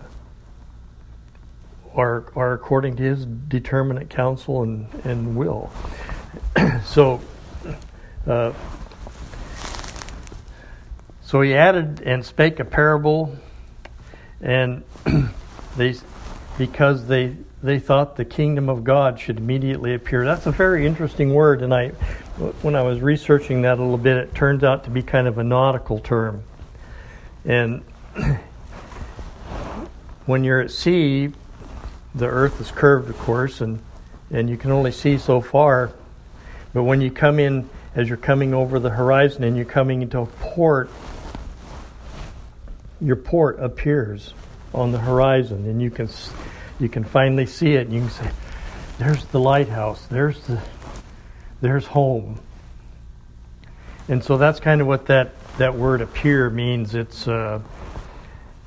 are 1.94 2.26
are 2.36 2.54
according 2.54 2.96
to 2.98 3.04
his 3.04 3.26
determinate 3.26 4.10
counsel 4.10 4.64
and, 4.64 4.88
and 5.04 5.36
will. 5.36 5.72
so 6.86 7.22
uh, 8.28 8.54
so 11.22 11.42
he 11.42 11.54
added 11.56 12.02
and 12.02 12.26
spake 12.26 12.60
a 12.60 12.66
parable, 12.66 13.36
and 14.42 14.84
they, 15.78 15.96
because 16.58 17.08
they 17.08 17.36
they 17.66 17.80
thought 17.80 18.16
the 18.16 18.26
kingdom 18.26 18.70
of 18.70 18.84
God 18.84 19.20
should 19.20 19.38
immediately 19.38 19.96
appear. 19.96 20.24
That's 20.24 20.46
a 20.46 20.52
very 20.52 20.86
interesting 20.86 21.34
word, 21.34 21.64
and 21.64 21.74
I, 21.74 21.90
when 22.62 22.76
I 22.76 22.84
was 22.84 23.02
researching 23.02 23.64
that 23.64 23.80
a 23.80 23.82
little 23.82 23.98
bit, 23.98 24.18
it 24.18 24.36
turns 24.36 24.64
out 24.64 24.84
to 24.84 24.92
be 24.92 25.02
kind 25.02 25.28
of 25.28 25.40
a 25.40 25.44
nautical 25.44 26.00
term. 26.00 26.44
And 27.44 27.82
when 30.28 30.44
you're 30.44 30.62
at 30.62 30.70
sea, 30.70 31.32
the 32.14 32.28
earth 32.28 32.62
is 32.62 32.70
curved, 32.70 33.10
of 33.10 33.18
course, 33.18 33.62
and 33.62 33.80
and 34.32 34.50
you 34.50 34.58
can 34.58 34.72
only 34.72 34.92
see 34.92 35.18
so 35.18 35.42
far. 35.42 35.92
But 36.74 36.84
when 36.84 37.02
you 37.02 37.10
come 37.10 37.40
in 37.40 37.70
as 37.96 38.10
you're 38.10 38.18
coming 38.18 38.54
over 38.54 38.80
the 38.80 38.90
horizon 38.90 39.44
and 39.44 39.56
you're 39.56 39.66
coming 39.66 40.02
into 40.02 40.20
a 40.20 40.26
port, 40.26 40.90
your 43.00 43.16
port 43.16 43.60
appears 43.60 44.34
on 44.76 44.92
the 44.92 45.00
horizon, 45.00 45.66
and 45.66 45.82
you 45.82 45.90
can 45.90 46.10
you 46.80 46.90
can 46.90 47.04
finally 47.04 47.46
see 47.46 47.74
it. 47.74 47.88
And 47.88 47.94
you 47.94 48.02
can 48.02 48.10
say, 48.10 48.32
"There's 49.00 49.26
the 49.26 49.40
lighthouse. 49.40 50.06
There's 50.08 50.40
the 50.42 50.62
there's 51.62 51.88
home." 51.88 52.40
And 54.08 54.24
so 54.24 54.38
that's 54.38 54.60
kind 54.60 54.82
of 54.82 54.88
what 54.88 55.08
that 55.08 55.32
that 55.58 55.76
word 55.76 56.02
"appear" 56.02 56.50
means. 56.50 56.94
It's 56.94 57.28
uh, 57.28 57.62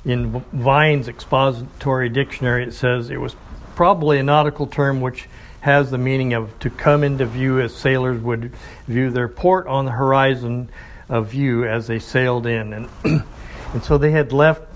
in 0.04 0.40
Vine's 0.52 1.08
expository 1.08 2.08
dictionary. 2.08 2.64
It 2.64 2.72
says 2.72 3.10
it 3.10 3.20
was 3.20 3.36
probably 3.76 4.18
a 4.18 4.22
nautical 4.22 4.66
term 4.66 5.00
which 5.00 5.28
has 5.60 5.90
the 5.90 5.98
meaning 5.98 6.32
of 6.32 6.58
to 6.60 6.70
come 6.70 7.04
into 7.04 7.26
view 7.26 7.60
as 7.60 7.74
sailors 7.74 8.20
would 8.20 8.52
view 8.86 9.10
their 9.10 9.28
port 9.28 9.66
on 9.66 9.84
the 9.84 9.90
horizon 9.90 10.70
of 11.08 11.28
view 11.28 11.64
as 11.64 11.86
they 11.86 11.98
sailed 11.98 12.46
in. 12.46 12.72
And, 12.72 12.88
and 13.74 13.82
so 13.82 13.98
they 13.98 14.10
had 14.10 14.32
left 14.32 14.67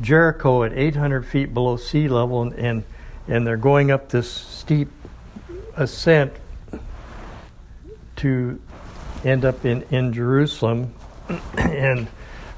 Jericho 0.00 0.62
at 0.62 0.72
800 0.72 1.26
feet 1.26 1.52
below 1.52 1.76
sea 1.76 2.08
level, 2.08 2.42
and, 2.42 2.52
and, 2.54 2.84
and 3.26 3.46
they're 3.46 3.56
going 3.56 3.90
up 3.90 4.08
this 4.08 4.30
steep 4.30 4.88
ascent 5.76 6.32
to 8.16 8.60
end 9.24 9.44
up 9.44 9.64
in, 9.64 9.82
in 9.90 10.12
Jerusalem. 10.12 10.92
and 11.58 12.06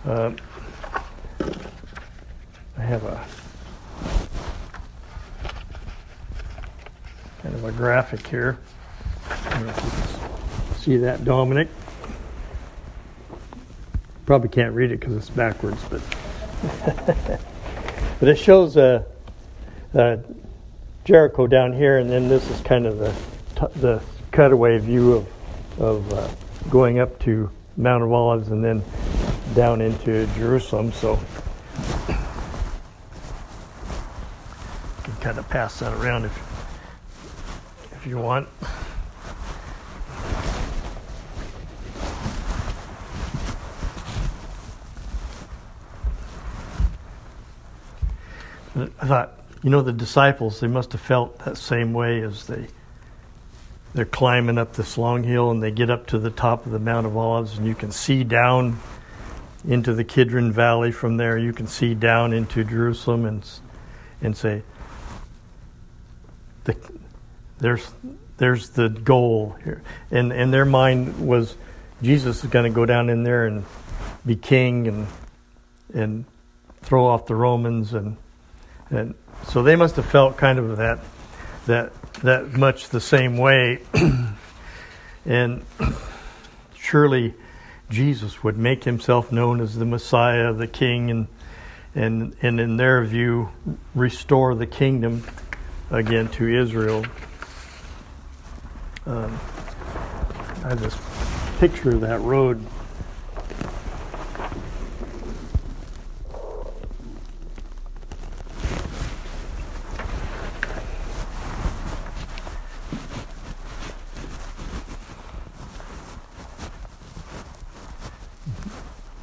uh, 0.07 0.33
I 2.77 2.83
have 2.83 3.05
a 3.05 3.27
kind 7.43 7.55
of 7.55 7.65
a 7.65 7.73
graphic 7.73 8.27
here. 8.27 8.59
see 10.79 10.99
that, 10.99 11.25
Dominic. 11.25 11.69
Probably 14.27 14.49
can't 14.49 14.75
read 14.75 14.93
it 14.93 15.01
because 15.01 15.17
it's 15.17 15.31
backwards, 15.31 15.83
but 15.91 16.01
but 18.21 18.29
it 18.29 18.37
shows 18.37 18.77
uh, 18.77 19.03
uh, 19.95 20.17
Jericho 21.05 21.47
down 21.47 21.73
here, 21.73 21.99
and 21.99 22.11
then 22.11 22.29
this 22.29 22.49
is 22.51 22.61
kind 22.61 22.87
of 22.87 22.99
the 22.99 23.15
the 23.77 24.03
cutaway 24.33 24.79
view 24.79 25.15
of 25.15 25.27
of 25.81 26.13
uh, 26.13 26.29
going 26.69 26.99
up 26.99 27.19
to 27.21 27.51
Mount 27.77 28.03
of 28.03 28.13
Olives 28.13 28.49
and 28.49 28.63
then 28.63 28.83
down 29.55 29.81
into 29.81 30.27
Jerusalem. 30.35 30.93
So 30.93 31.19
you 32.09 32.15
can 35.03 35.17
kind 35.21 35.39
of 35.39 35.49
pass 35.49 35.79
that 35.79 35.93
around 35.95 36.27
if 36.27 37.93
if 37.93 38.07
you 38.07 38.19
want. 38.19 38.49
I 49.01 49.07
thought, 49.07 49.33
you 49.63 49.71
know, 49.71 49.83
the 49.83 49.93
disciples, 49.93 50.61
they 50.61 50.67
must 50.67 50.93
have 50.93 51.01
felt 51.01 51.39
that 51.41 51.57
same 51.57 51.93
way 51.93 52.23
as 52.23 52.47
they 52.47 52.69
they're 53.93 54.05
climbing 54.05 54.57
up 54.57 54.75
this 54.75 54.97
long 54.97 55.25
hill 55.25 55.51
and 55.51 55.61
they 55.61 55.73
get 55.73 55.91
up 55.91 56.07
to 56.07 56.19
the 56.19 56.31
top 56.31 56.65
of 56.65 56.71
the 56.71 56.79
Mount 56.79 57.07
of 57.07 57.17
Olives 57.17 57.59
and 57.59 57.67
you 57.67 57.75
can 57.75 57.91
see 57.91 58.23
down 58.23 58.79
into 59.67 59.95
the 59.95 60.05
Kidron 60.05 60.53
Valley 60.53 60.93
from 60.93 61.17
there. 61.17 61.37
You 61.37 61.53
can 61.53 61.67
see 61.67 61.95
down 61.95 62.33
into 62.33 62.65
Jerusalem 62.65 63.25
and 63.25 63.49
and 64.23 64.37
say, 64.37 64.63
the, 66.65 66.77
there's 67.59 67.91
there's 68.37 68.71
the 68.71 68.89
goal 68.89 69.57
here, 69.65 69.83
and 70.11 70.33
and 70.33 70.53
their 70.53 70.65
mind 70.65 71.27
was 71.27 71.57
Jesus 72.03 72.45
is 72.45 72.51
going 72.51 72.65
to 72.65 72.75
go 72.75 72.87
down 72.87 73.11
in 73.11 73.23
there 73.23 73.47
and 73.47 73.65
be 74.25 74.37
king 74.37 74.89
and 74.89 75.07
and 75.93 76.25
throw 76.83 77.07
off 77.07 77.27
the 77.27 77.35
Romans 77.35 77.93
and 77.93 78.17
and 78.91 79.15
so 79.47 79.63
they 79.63 79.77
must 79.77 79.97
have 79.97 80.07
felt 80.07 80.37
kind 80.37 80.59
of 80.59 80.77
that 80.77 80.99
that 81.67 81.93
that 82.23 82.53
much 82.53 82.89
the 82.89 83.01
same 83.01 83.37
way 83.37 83.81
and 85.25 85.65
surely 86.75 87.35
Jesus 87.91 88.43
would 88.45 88.57
make 88.57 88.85
himself 88.85 89.33
known 89.33 89.61
as 89.61 89.77
the 89.77 89.85
Messiah, 89.85 90.53
the 90.53 90.67
King, 90.67 91.11
and 91.11 91.27
and 91.95 92.37
and 92.43 92.61
in 92.61 92.77
their 92.77 93.05
view 93.05 93.51
restore 93.95 94.55
the 94.55 94.67
kingdom 94.67 95.25
again 95.91 96.29
to 96.29 96.49
Israel. 96.49 97.05
Um, 99.07 99.39
I 100.63 100.69
have 100.69 100.81
this 100.81 100.97
picture 101.59 101.91
of 101.91 102.03
that 102.03 102.21
road. 102.21 102.65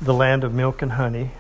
The 0.07 0.13
land 0.13 0.45
of 0.45 0.53
milk 0.53 0.81
and 0.81 0.93
honey. 0.93 1.31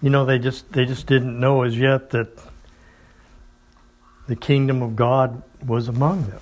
you 0.00 0.08
know 0.08 0.24
they 0.24 0.38
just 0.38 0.72
they 0.72 0.86
just 0.86 1.06
didn't 1.06 1.38
know 1.38 1.60
as 1.64 1.76
yet 1.76 2.08
that 2.12 2.30
the 4.28 4.34
kingdom 4.34 4.80
of 4.80 4.96
God 4.96 5.42
was 5.62 5.88
among 5.88 6.22
them 6.28 6.40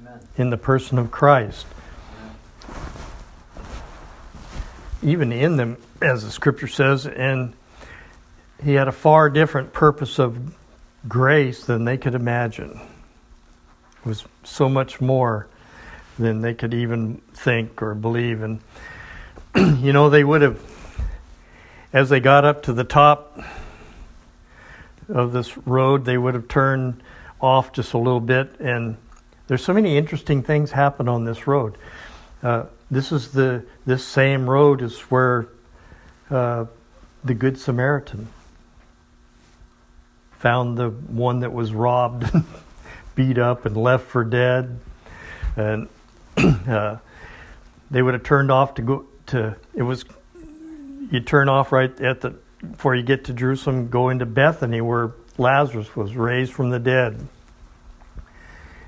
Amen. 0.00 0.20
in 0.36 0.50
the 0.50 0.56
person 0.56 0.96
of 0.96 1.10
Christ. 1.10 1.66
Amen. 3.56 3.66
Even 5.02 5.32
in 5.32 5.56
them, 5.56 5.76
as 6.00 6.22
the 6.22 6.30
scripture 6.30 6.68
says, 6.68 7.04
and 7.08 7.52
he 8.64 8.74
had 8.74 8.88
a 8.88 8.92
far 8.92 9.28
different 9.30 9.72
purpose 9.72 10.18
of 10.18 10.56
grace 11.06 11.64
than 11.64 11.84
they 11.84 11.98
could 11.98 12.14
imagine. 12.14 12.80
It 13.98 14.08
was 14.08 14.24
so 14.42 14.68
much 14.68 15.00
more 15.00 15.46
than 16.18 16.40
they 16.40 16.54
could 16.54 16.72
even 16.72 17.20
think 17.32 17.82
or 17.82 17.94
believe. 17.94 18.42
And, 18.42 18.60
you 19.84 19.92
know, 19.92 20.08
they 20.08 20.24
would 20.24 20.42
have 20.42 20.58
as 21.94 22.08
they 22.08 22.18
got 22.18 22.44
up 22.44 22.64
to 22.64 22.72
the 22.72 22.82
top 22.82 23.38
of 25.08 25.32
this 25.32 25.56
road, 25.58 26.04
they 26.04 26.18
would 26.18 26.34
have 26.34 26.48
turned 26.48 27.00
off 27.40 27.72
just 27.72 27.92
a 27.92 27.98
little 27.98 28.20
bit. 28.20 28.58
And 28.58 28.96
there's 29.46 29.64
so 29.64 29.72
many 29.72 29.96
interesting 29.96 30.42
things 30.42 30.72
happen 30.72 31.08
on 31.08 31.24
this 31.24 31.46
road. 31.46 31.78
Uh, 32.42 32.64
this 32.90 33.12
is 33.12 33.30
the 33.30 33.64
this 33.86 34.04
same 34.04 34.50
road 34.50 34.82
is 34.82 34.98
where 35.02 35.46
uh, 36.30 36.64
the 37.22 37.34
Good 37.34 37.58
Samaritan 37.58 38.28
found 40.44 40.76
the 40.76 40.90
one 40.90 41.40
that 41.40 41.54
was 41.54 41.72
robbed, 41.72 42.30
beat 43.14 43.38
up, 43.38 43.64
and 43.64 43.74
left 43.78 44.06
for 44.08 44.24
dead. 44.24 44.78
And 45.56 45.88
uh, 46.36 46.98
they 47.90 48.02
would 48.02 48.12
have 48.12 48.24
turned 48.24 48.50
off 48.50 48.74
to 48.74 48.82
go 48.82 49.06
to. 49.28 49.56
It 49.74 49.82
was 49.82 50.04
you 51.10 51.20
turn 51.20 51.48
off 51.48 51.72
right 51.72 51.98
at 51.98 52.20
the 52.20 52.34
before 52.60 52.94
you 52.94 53.02
get 53.02 53.24
to 53.24 53.32
Jerusalem, 53.32 53.88
go 53.88 54.10
into 54.10 54.26
Bethany 54.26 54.82
where 54.82 55.12
Lazarus 55.38 55.96
was 55.96 56.14
raised 56.14 56.52
from 56.52 56.68
the 56.68 56.78
dead. 56.78 57.26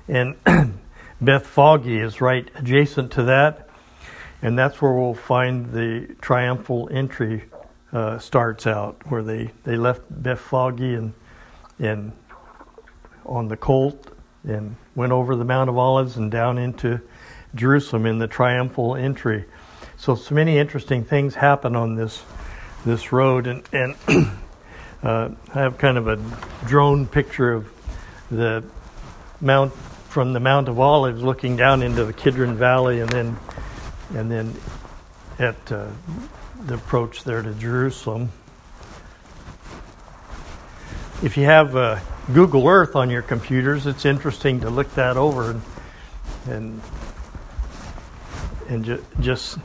And 0.07 0.35
Bethphage 1.21 1.87
is 1.87 2.21
right 2.21 2.47
adjacent 2.53 3.13
to 3.13 3.23
that, 3.23 3.67
and 4.43 4.59
that's 4.59 4.79
where 4.79 4.93
we'll 4.93 5.15
find 5.15 5.71
the 5.71 6.15
triumphal 6.21 6.87
entry 6.91 7.45
uh, 7.91 8.19
starts 8.19 8.67
out, 8.67 9.01
where 9.09 9.23
they, 9.23 9.49
they 9.63 9.75
left 9.75 10.01
Bethphage 10.11 10.81
and 10.81 11.13
and 11.79 12.11
on 13.25 13.47
the 13.47 13.57
colt 13.57 14.07
and 14.43 14.75
went 14.95 15.11
over 15.11 15.35
the 15.35 15.43
Mount 15.43 15.69
of 15.69 15.77
Olives 15.77 16.17
and 16.17 16.31
down 16.31 16.57
into 16.57 17.01
Jerusalem 17.53 18.05
in 18.05 18.19
the 18.19 18.27
triumphal 18.27 18.95
entry. 18.95 19.45
So, 19.97 20.15
so 20.15 20.35
many 20.35 20.57
interesting 20.57 21.03
things 21.03 21.35
happen 21.35 21.75
on 21.75 21.95
this 21.95 22.23
this 22.85 23.11
road, 23.11 23.47
and 23.47 23.63
and 23.73 23.95
uh, 25.03 25.29
I 25.53 25.59
have 25.59 25.77
kind 25.77 25.97
of 25.97 26.07
a 26.07 26.17
drone 26.65 27.07
picture 27.07 27.51
of 27.51 27.69
the 28.29 28.63
mount 29.41 29.73
from 29.73 30.33
the 30.33 30.39
Mount 30.39 30.69
of 30.69 30.79
Olives, 30.79 31.21
looking 31.21 31.57
down 31.57 31.83
into 31.83 32.05
the 32.05 32.13
Kidron 32.13 32.55
Valley, 32.55 33.01
and 33.01 33.09
then 33.09 33.37
and 34.15 34.31
then 34.31 34.55
at 35.39 35.71
uh, 35.71 35.87
the 36.65 36.75
approach 36.75 37.23
there 37.23 37.41
to 37.41 37.53
Jerusalem. 37.53 38.31
If 41.23 41.35
you 41.35 41.45
have 41.45 41.75
uh, 41.75 41.99
Google 42.31 42.67
Earth 42.67 42.95
on 42.95 43.09
your 43.09 43.23
computers, 43.23 43.87
it's 43.87 44.05
interesting 44.05 44.59
to 44.59 44.69
look 44.69 44.93
that 44.93 45.17
over 45.17 45.49
and 45.49 45.61
and 46.45 46.79
and 48.69 48.85
ju- 48.85 49.03
just 49.19 49.57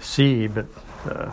see, 0.00 0.48
but 0.48 0.66
uh, 1.04 1.30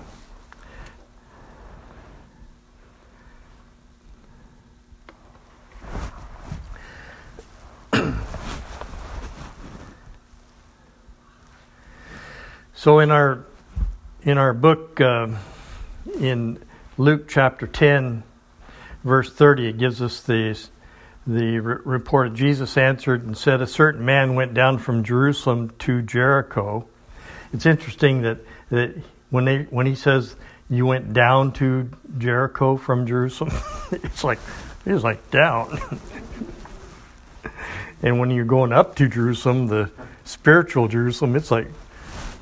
so 12.76 13.00
in 13.00 13.10
our 13.10 13.46
in 14.22 14.38
our 14.38 14.54
book 14.54 15.02
uh, 15.02 15.28
in 16.20 16.62
Luke 17.00 17.28
chapter 17.28 17.66
ten, 17.66 18.22
verse 19.04 19.32
thirty, 19.32 19.68
it 19.68 19.78
gives 19.78 20.02
us 20.02 20.22
the 20.22 20.58
the 21.30 21.60
re- 21.60 21.78
report 21.86 22.34
Jesus 22.34 22.76
answered 22.76 23.24
and 23.24 23.38
said, 23.38 23.62
A 23.62 23.68
certain 23.68 24.04
man 24.04 24.36
went 24.36 24.54
down 24.54 24.80
from 24.80 25.04
Jerusalem 25.04 25.72
to 25.80 26.02
Jericho. 26.02 26.88
It's 27.54 27.66
interesting 27.66 28.24
that, 28.24 28.40
that 28.70 28.96
when, 29.30 29.46
they, 29.46 29.64
when 29.64 29.86
he 29.86 29.96
says, 29.96 30.36
You 30.70 30.88
went 30.88 31.14
down 31.14 31.52
to 31.54 31.90
Jericho 32.18 32.78
from 32.78 33.06
Jerusalem, 33.06 33.52
it's 33.92 34.24
like, 34.24 34.40
it's 34.86 35.04
like 35.04 35.30
down. 35.30 35.80
and 38.02 38.20
when 38.20 38.32
you're 38.32 38.46
going 38.46 38.74
up 38.74 38.96
to 38.96 39.08
Jerusalem, 39.08 39.68
the 39.68 39.92
spiritual 40.26 40.88
Jerusalem, 40.88 41.36
it's 41.36 41.52
like, 41.52 41.68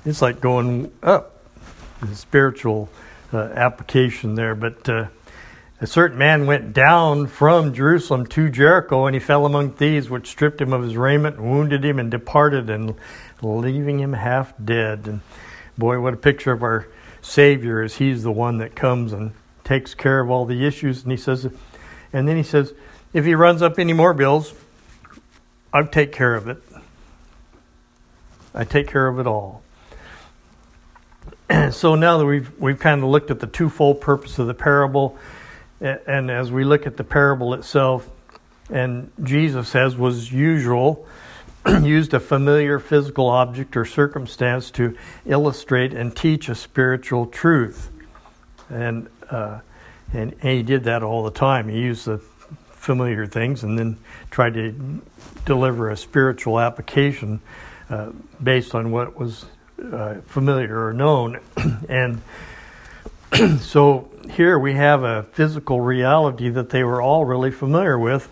it's 0.05 0.21
like 0.21 0.39
going 0.39 0.93
up. 1.03 1.33
The 1.99 2.15
spiritual 2.15 2.89
uh, 3.33 3.39
application 3.39 4.35
there. 4.35 4.53
But 4.53 4.87
uh, 4.87 5.07
a 5.79 5.85
certain 5.87 6.17
man 6.17 6.47
went 6.47 6.73
down 6.73 7.27
from 7.27 7.73
Jerusalem 7.73 8.25
to 8.27 8.49
Jericho, 8.49 9.05
and 9.05 9.13
he 9.13 9.19
fell 9.19 9.45
among 9.45 9.73
thieves, 9.73 10.09
which 10.09 10.27
stripped 10.27 10.59
him 10.59 10.73
of 10.73 10.81
his 10.81 10.97
raiment, 10.97 11.39
wounded 11.39 11.85
him, 11.85 11.99
and 11.99 12.09
departed, 12.09 12.69
and 12.69 12.95
leaving 13.41 13.99
him 13.99 14.13
half 14.13 14.53
dead. 14.63 15.05
And 15.05 15.21
boy, 15.77 15.99
what 15.99 16.15
a 16.15 16.17
picture 16.17 16.51
of 16.51 16.63
our 16.63 16.87
Savior 17.21 17.83
is 17.83 17.95
He's 17.95 18.23
the 18.23 18.31
one 18.31 18.57
that 18.57 18.75
comes 18.75 19.13
and 19.13 19.33
takes 19.63 19.93
care 19.93 20.19
of 20.19 20.31
all 20.31 20.45
the 20.45 20.65
issues. 20.65 21.03
And 21.03 21.11
He 21.11 21.17
says, 21.17 21.47
and 22.11 22.27
then 22.27 22.37
He 22.37 22.43
says, 22.43 22.73
if 23.13 23.25
He 23.25 23.35
runs 23.35 23.61
up 23.61 23.77
any 23.77 23.93
more 23.93 24.13
bills, 24.13 24.53
I 25.71 25.83
take 25.83 26.11
care 26.11 26.33
of 26.33 26.47
it. 26.47 26.63
I 28.55 28.63
take 28.63 28.87
care 28.87 29.07
of 29.07 29.19
it 29.19 29.27
all. 29.27 29.61
so 31.71 31.93
now 31.93 32.17
that 32.17 32.25
we've 32.25 32.51
we've 32.59 32.79
kind 32.79 33.03
of 33.03 33.09
looked 33.09 33.29
at 33.29 33.39
the 33.39 33.47
twofold 33.47 34.01
purpose 34.01 34.39
of 34.39 34.47
the 34.47 34.53
parable, 34.55 35.17
and 35.79 36.31
as 36.31 36.51
we 36.51 36.63
look 36.63 36.87
at 36.87 36.97
the 36.97 37.03
parable 37.03 37.53
itself, 37.53 38.09
and 38.69 39.11
Jesus, 39.23 39.75
as 39.75 39.95
was 39.95 40.31
usual, 40.31 41.07
used 41.81 42.13
a 42.13 42.19
familiar 42.19 42.79
physical 42.79 43.27
object 43.27 43.77
or 43.77 43.85
circumstance 43.85 44.71
to 44.71 44.97
illustrate 45.25 45.93
and 45.93 46.15
teach 46.15 46.49
a 46.49 46.55
spiritual 46.55 47.25
truth, 47.25 47.89
and 48.69 49.09
uh, 49.29 49.59
and, 50.13 50.33
he 50.41 50.63
did 50.63 50.85
that 50.85 51.03
all 51.03 51.23
the 51.23 51.31
time. 51.31 51.67
He 51.67 51.79
used 51.79 52.05
the 52.05 52.19
familiar 52.69 53.27
things 53.27 53.63
and 53.63 53.77
then 53.77 53.97
tried 54.31 54.53
to 54.53 55.01
deliver 55.45 55.89
a 55.89 55.97
spiritual 55.97 56.59
application 56.59 57.41
uh, 57.89 58.11
based 58.41 58.73
on 58.73 58.91
what 58.91 59.17
was 59.17 59.45
uh, 59.83 60.15
familiar 60.25 60.87
or 60.87 60.93
known. 60.93 61.39
and 61.89 62.21
so 63.59 64.09
here 64.29 64.57
we 64.57 64.73
have 64.73 65.03
a 65.03 65.23
physical 65.33 65.81
reality 65.81 66.49
that 66.49 66.69
they 66.69 66.83
were 66.83 67.01
all 67.01 67.25
really 67.25 67.51
familiar 67.51 67.99
with, 67.99 68.29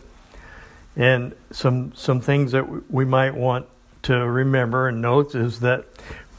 and 0.96 1.36
some 1.52 1.94
some 1.96 2.22
things 2.22 2.54
that 2.54 2.90
we 2.92 3.04
might 3.04 3.36
want 3.36 3.66
to 4.04 4.14
remember 4.16 4.88
and 4.88 5.02
note 5.02 5.36
is 5.36 5.60
that, 5.62 5.86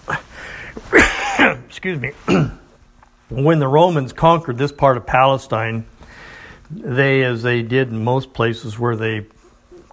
excuse 1.68 2.00
me, 2.00 2.12
when 3.28 3.58
the 3.58 3.68
Romans 3.68 4.12
conquered 4.12 4.56
this 4.56 4.72
part 4.72 4.96
of 4.96 5.04
Palestine, 5.04 5.84
they, 6.70 7.24
as 7.24 7.42
they 7.42 7.62
did 7.62 7.88
in 7.88 8.04
most 8.04 8.32
places 8.32 8.78
where 8.78 8.96
they 8.96 9.26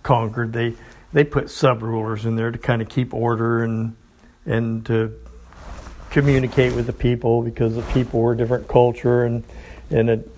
conquered, 0.04 0.54
they 0.54 0.76
they 1.12 1.24
put 1.24 1.50
sub 1.50 1.84
rulers 1.84 2.26
in 2.26 2.36
there 2.36 2.52
to 2.52 2.58
kind 2.58 2.82
of 2.82 2.88
keep 2.88 3.14
order 3.14 3.64
and 3.64 3.96
and 4.46 4.86
to 4.86 5.20
communicate 6.14 6.74
with 6.76 6.86
the 6.86 6.94
people 6.94 7.42
because 7.42 7.76
the 7.76 7.82
people 7.94 8.22
were 8.22 8.36
different 8.36 8.68
culture 8.68 9.26
and 9.26 9.44
and 9.90 10.10
it, 10.10 10.30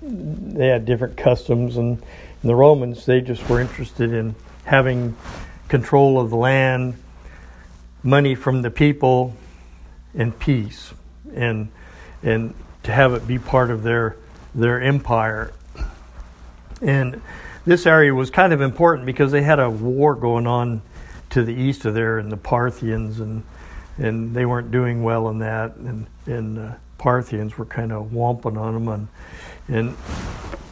they 0.00 0.68
had 0.68 0.86
different 0.86 1.16
customs 1.16 1.76
and, 1.76 2.00
and 2.42 2.50
the 2.50 2.54
Romans 2.54 3.04
they 3.04 3.20
just 3.20 3.46
were 3.48 3.60
interested 3.60 4.12
in 4.12 4.34
having 4.64 5.16
control 5.66 6.20
of 6.20 6.30
the 6.30 6.36
land, 6.36 6.94
money 8.02 8.36
from 8.36 8.62
the 8.62 8.70
people, 8.70 9.34
and 10.14 10.38
peace, 10.38 10.94
and 11.34 11.68
and 12.22 12.54
to 12.84 12.92
have 12.92 13.14
it 13.14 13.26
be 13.26 13.38
part 13.38 13.70
of 13.70 13.82
their 13.82 14.16
their 14.54 14.80
empire. 14.80 15.52
And 16.80 17.20
this 17.66 17.84
area 17.84 18.14
was 18.14 18.30
kind 18.30 18.52
of 18.52 18.60
important 18.60 19.06
because 19.06 19.32
they 19.32 19.42
had 19.42 19.58
a 19.58 19.68
war 19.68 20.14
going 20.14 20.46
on 20.46 20.82
to 21.30 21.42
the 21.42 21.52
east 21.52 21.84
of 21.84 21.94
there, 21.94 22.18
and 22.18 22.30
the 22.30 22.36
Parthians, 22.36 23.18
and 23.18 23.42
and 23.98 24.34
they 24.34 24.46
weren't 24.46 24.70
doing 24.70 25.02
well 25.02 25.28
in 25.28 25.38
that, 25.40 25.76
and 25.76 26.06
and 26.26 26.58
uh, 26.58 26.72
Parthians 26.98 27.58
were 27.58 27.66
kind 27.66 27.92
of 27.92 28.10
whomping 28.10 28.56
on 28.56 28.74
them, 28.74 28.88
and 28.88 29.96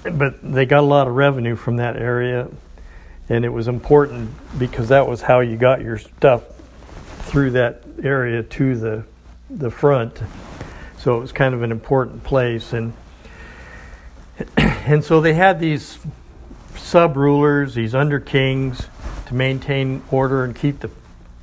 and 0.04 0.18
but 0.18 0.40
they 0.42 0.66
got 0.66 0.80
a 0.80 0.86
lot 0.86 1.08
of 1.08 1.14
revenue 1.14 1.56
from 1.56 1.76
that 1.76 1.96
area, 1.96 2.48
and 3.28 3.44
it 3.44 3.48
was 3.48 3.68
important 3.68 4.30
because 4.58 4.88
that 4.88 5.06
was 5.06 5.22
how 5.22 5.40
you 5.40 5.56
got 5.56 5.82
your 5.82 5.98
stuff 5.98 6.44
through 7.20 7.50
that 7.52 7.82
area 8.02 8.42
to 8.42 8.76
the 8.76 9.04
the 9.50 9.70
front. 9.70 10.20
So 10.98 11.16
it 11.16 11.20
was 11.20 11.32
kind 11.32 11.54
of 11.54 11.62
an 11.62 11.70
important 11.70 12.24
place, 12.24 12.72
and 12.72 12.92
and 14.56 15.04
so 15.04 15.20
they 15.20 15.34
had 15.34 15.58
these 15.58 15.98
sub 16.76 17.16
rulers, 17.16 17.74
these 17.74 17.94
under 17.94 18.20
kings, 18.20 18.86
to 19.26 19.34
maintain 19.34 20.02
order 20.10 20.44
and 20.44 20.54
keep 20.54 20.80
the 20.80 20.90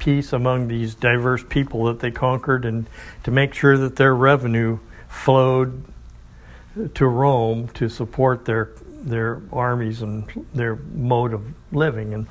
peace 0.03 0.33
among 0.33 0.67
these 0.67 0.95
diverse 0.95 1.45
people 1.47 1.85
that 1.85 2.01
they 2.01 2.11
conquered 2.11 2.65
and 2.65 2.85
to 3.23 3.31
make 3.31 3.53
sure 3.53 3.77
that 3.77 3.95
their 3.95 4.13
revenue 4.13 4.77
flowed 5.07 5.81
to 6.93 7.05
Rome 7.05 7.69
to 7.69 7.87
support 7.87 8.43
their 8.43 8.71
their 8.85 9.41
armies 9.51 10.01
and 10.01 10.25
their 10.53 10.75
mode 10.75 11.33
of 11.33 11.45
living 11.71 12.13
and 12.13 12.27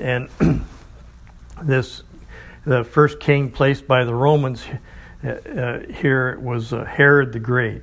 and 0.00 0.28
this 1.62 2.02
the 2.64 2.82
first 2.82 3.20
king 3.20 3.52
placed 3.52 3.86
by 3.86 4.04
the 4.04 4.14
Romans 4.14 4.66
uh, 5.24 5.28
uh, 5.28 5.80
here 5.86 6.36
was 6.40 6.72
uh, 6.72 6.84
Herod 6.84 7.32
the 7.32 7.38
Great. 7.38 7.82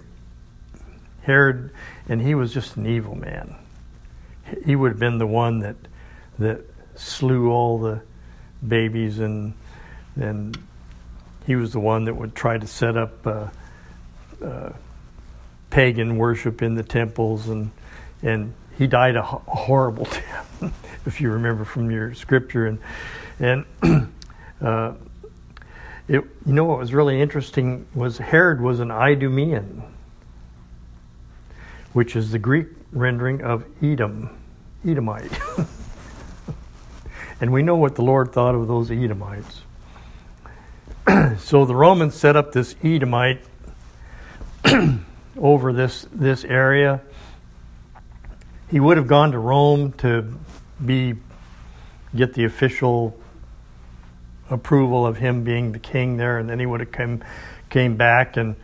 Herod, 1.22 1.72
and 2.10 2.22
he 2.22 2.36
was 2.36 2.54
just 2.54 2.76
an 2.76 2.86
evil 2.86 3.16
man. 3.16 3.56
He 4.66 4.76
would 4.76 4.92
have 4.92 5.00
been 5.00 5.18
the 5.18 5.28
one 5.28 5.60
that 5.60 5.78
that 6.40 6.66
slew 6.96 7.50
all 7.50 7.80
the 7.80 8.02
babies 8.68 9.20
and 9.20 9.54
and 10.16 10.58
he 11.46 11.56
was 11.56 11.74
the 11.74 11.80
one 11.80 12.06
that 12.06 12.14
would 12.14 12.36
try 12.36 12.58
to 12.58 12.68
set 12.68 12.96
up 12.96 13.28
uh, 13.28 13.48
uh, 14.44 14.72
pagan 15.70 16.18
worship 16.18 16.62
in 16.62 16.76
the 16.76 16.84
temples 16.84 17.50
and 17.50 17.72
and 18.22 18.54
he 18.78 18.88
died 18.88 19.16
a 19.16 19.22
horrible 19.22 20.06
death 20.12 20.74
if 21.06 21.20
you 21.20 21.32
remember 21.32 21.66
from 21.66 21.92
your 21.92 22.14
scripture 22.14 22.68
and 22.68 22.80
and 23.40 23.66
uh, 24.62 24.94
it, 26.08 26.24
you 26.46 26.54
know 26.54 26.66
what 26.66 26.80
was 26.80 26.94
really 26.94 27.22
interesting 27.22 27.86
was 27.96 28.18
Herod 28.18 28.62
was 28.62 28.80
an 28.80 28.90
Idumean 28.90 29.84
which 31.94 32.16
is 32.16 32.32
the 32.32 32.40
Greek 32.40 32.68
rendering 32.92 33.42
of 33.42 33.66
Edom 33.82 34.30
Edomite 34.86 35.32
And 37.44 37.52
we 37.52 37.62
know 37.62 37.76
what 37.76 37.96
the 37.96 38.04
Lord 38.04 38.32
thought 38.32 38.56
of 38.56 38.70
those 38.70 38.90
Edomites. 38.90 39.64
so 41.40 41.66
the 41.66 41.76
Romans 41.76 42.16
set 42.16 42.38
up 42.38 42.54
this 42.54 42.74
Edomite 42.82 43.42
over 45.38 45.74
this 45.74 46.08
this 46.14 46.46
area. 46.46 47.02
He 48.72 48.80
would 48.80 48.96
have 48.96 49.08
gone 49.08 49.34
to 49.34 49.40
Rome 49.40 49.92
to 49.98 50.40
be 50.86 51.16
get 52.16 52.34
the 52.34 52.46
official 52.46 53.20
approval 54.50 55.06
of 55.06 55.18
him 55.18 55.44
being 55.44 55.74
the 55.74 55.80
king 55.80 56.16
there, 56.16 56.38
and 56.38 56.50
then 56.50 56.60
he 56.60 56.66
would 56.66 56.80
have 56.80 56.94
come 56.94 57.24
came 57.70 57.98
back 57.98 58.38
and 58.38 58.56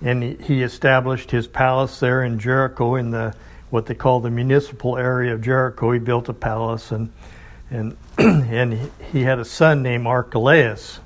and 0.00 0.40
he 0.40 0.62
established 0.62 1.30
his 1.30 1.46
palace 1.46 2.00
there 2.00 2.24
in 2.24 2.38
Jericho 2.38 2.94
in 2.94 3.10
the 3.10 3.34
what 3.68 3.84
they 3.84 3.94
call 3.94 4.20
the 4.20 4.30
municipal 4.30 4.96
area 4.96 5.34
of 5.34 5.42
Jericho. 5.42 5.92
He 5.92 5.98
built 5.98 6.30
a 6.30 6.32
palace 6.32 6.90
and 6.90 7.12
and 7.74 7.96
and 8.18 8.90
he 9.12 9.22
had 9.22 9.38
a 9.38 9.44
son 9.44 9.82
named 9.82 10.06
Archelaus. 10.06 11.00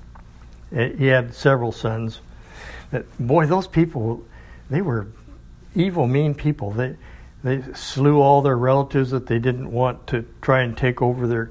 He 0.71 1.07
had 1.07 1.35
several 1.35 1.73
sons. 1.73 2.21
But 2.91 3.07
boy, 3.19 3.47
those 3.47 3.67
people, 3.67 4.23
they 4.69 4.83
were 4.83 5.07
evil, 5.75 6.07
mean 6.07 6.35
people. 6.35 6.71
They 6.71 6.97
they 7.43 7.63
slew 7.75 8.21
all 8.21 8.43
their 8.43 8.59
relatives 8.59 9.11
that 9.13 9.27
they 9.27 9.39
didn't 9.39 9.71
want 9.71 10.07
to 10.09 10.27
try 10.43 10.63
and 10.63 10.77
take 10.77 11.01
over 11.01 11.27
their 11.27 11.51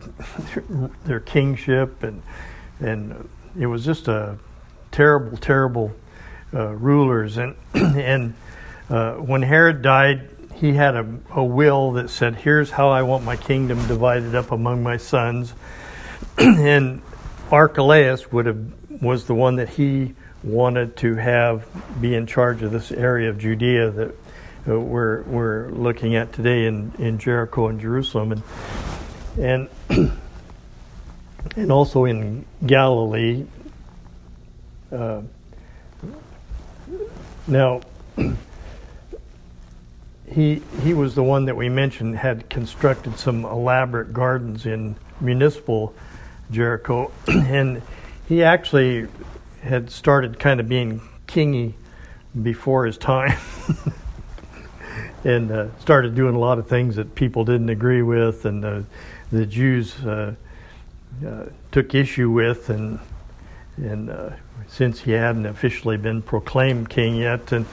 their 1.06 1.20
kingship, 1.20 2.04
and 2.04 2.22
and 2.80 3.28
it 3.60 3.66
was 3.66 3.84
just 3.84 4.08
a 4.08 4.38
terrible, 4.92 5.38
terrible 5.38 5.92
uh, 6.54 6.74
rulers. 6.74 7.38
And 7.38 7.56
and 7.74 8.36
uh, 8.90 9.14
when 9.14 9.42
Herod 9.42 9.82
died, 9.82 10.30
he 10.58 10.74
had 10.74 10.96
a, 10.96 11.08
a 11.32 11.44
will 11.44 11.94
that 11.94 12.10
said, 12.10 12.36
"Here's 12.36 12.72
how 12.72 12.90
I 12.90 13.04
want 13.04 13.24
my 13.24 13.36
kingdom 13.36 13.88
divided 13.88 14.36
up 14.36 14.52
among 14.52 14.84
my 14.84 14.98
sons." 14.98 15.54
and 16.38 17.02
Archelaus 17.52 18.32
would 18.32 18.46
have 18.48 19.02
was 19.02 19.26
the 19.26 19.36
one 19.36 19.58
that 19.58 19.70
he 19.70 20.16
wanted 20.44 20.96
to 20.98 21.16
have 21.16 21.68
be 22.02 22.16
in 22.16 22.26
charge 22.26 22.62
of 22.64 22.72
this 22.72 22.92
area 22.92 23.30
of 23.30 23.38
Judea 23.38 23.92
that 23.92 24.16
uh, 24.68 24.80
we're 24.80 25.22
we're 25.24 25.70
looking 25.70 26.16
at 26.16 26.34
today 26.34 26.66
in, 26.66 26.92
in 26.98 27.20
Jericho 27.20 27.68
and 27.68 27.80
Jerusalem, 27.80 28.32
and 29.38 29.70
and 29.90 30.12
and 31.56 31.72
also 31.72 32.06
in 32.06 32.46
Galilee. 32.66 33.46
Uh, 34.92 35.22
now, 37.48 37.82
he 40.28 40.62
he 40.84 40.94
was 40.94 41.16
the 41.16 41.24
one 41.24 41.46
that 41.46 41.56
we 41.56 41.70
mentioned 41.70 42.18
had 42.18 42.50
constructed 42.50 43.18
some 43.18 43.46
elaborate 43.46 44.14
gardens 44.14 44.66
in 44.66 44.96
municipal 45.22 45.94
Jericho, 46.52 47.12
and 47.28 47.82
he 48.28 48.44
actually 48.44 49.08
had 49.62 49.90
started 49.90 50.40
kind 50.40 50.60
of 50.60 50.68
being 50.70 51.02
kingy 51.28 51.74
before 52.42 52.86
his 52.86 52.98
time. 52.98 53.38
and 55.24 55.52
uh, 55.52 55.68
started 55.80 56.16
doing 56.16 56.36
a 56.36 56.40
lot 56.40 56.60
of 56.60 56.68
things 56.68 56.96
that 56.96 57.16
people 57.16 57.44
didn't 57.44 57.70
agree 57.70 58.02
with, 58.02 58.46
and 58.46 58.64
uh, 58.64 58.82
the 59.32 59.46
Jews 59.46 59.98
uh, 60.06 60.36
uh 61.26 61.46
took 61.72 61.96
issue 61.96 62.30
with, 62.30 62.70
and 62.70 63.00
and 63.78 64.10
uh, 64.10 64.30
since 64.68 65.00
he 65.00 65.12
hadn't 65.12 65.46
officially 65.46 65.98
been 65.98 66.22
proclaimed 66.22 66.90
king 66.90 67.16
yet, 67.16 67.52
and 67.52 67.66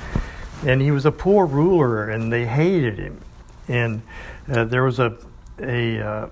and 0.64 0.81
he 0.81 0.90
was 0.90 1.07
a 1.07 1.12
poor 1.12 1.46
ruler, 1.46 2.09
and 2.09 2.33
they 2.33 2.46
hated 2.46 2.98
him, 2.98 3.20
and 3.68 4.03
uh, 4.50 4.64
there 4.64 4.83
was 4.83 4.98
a 4.98 5.16
a 5.61 6.29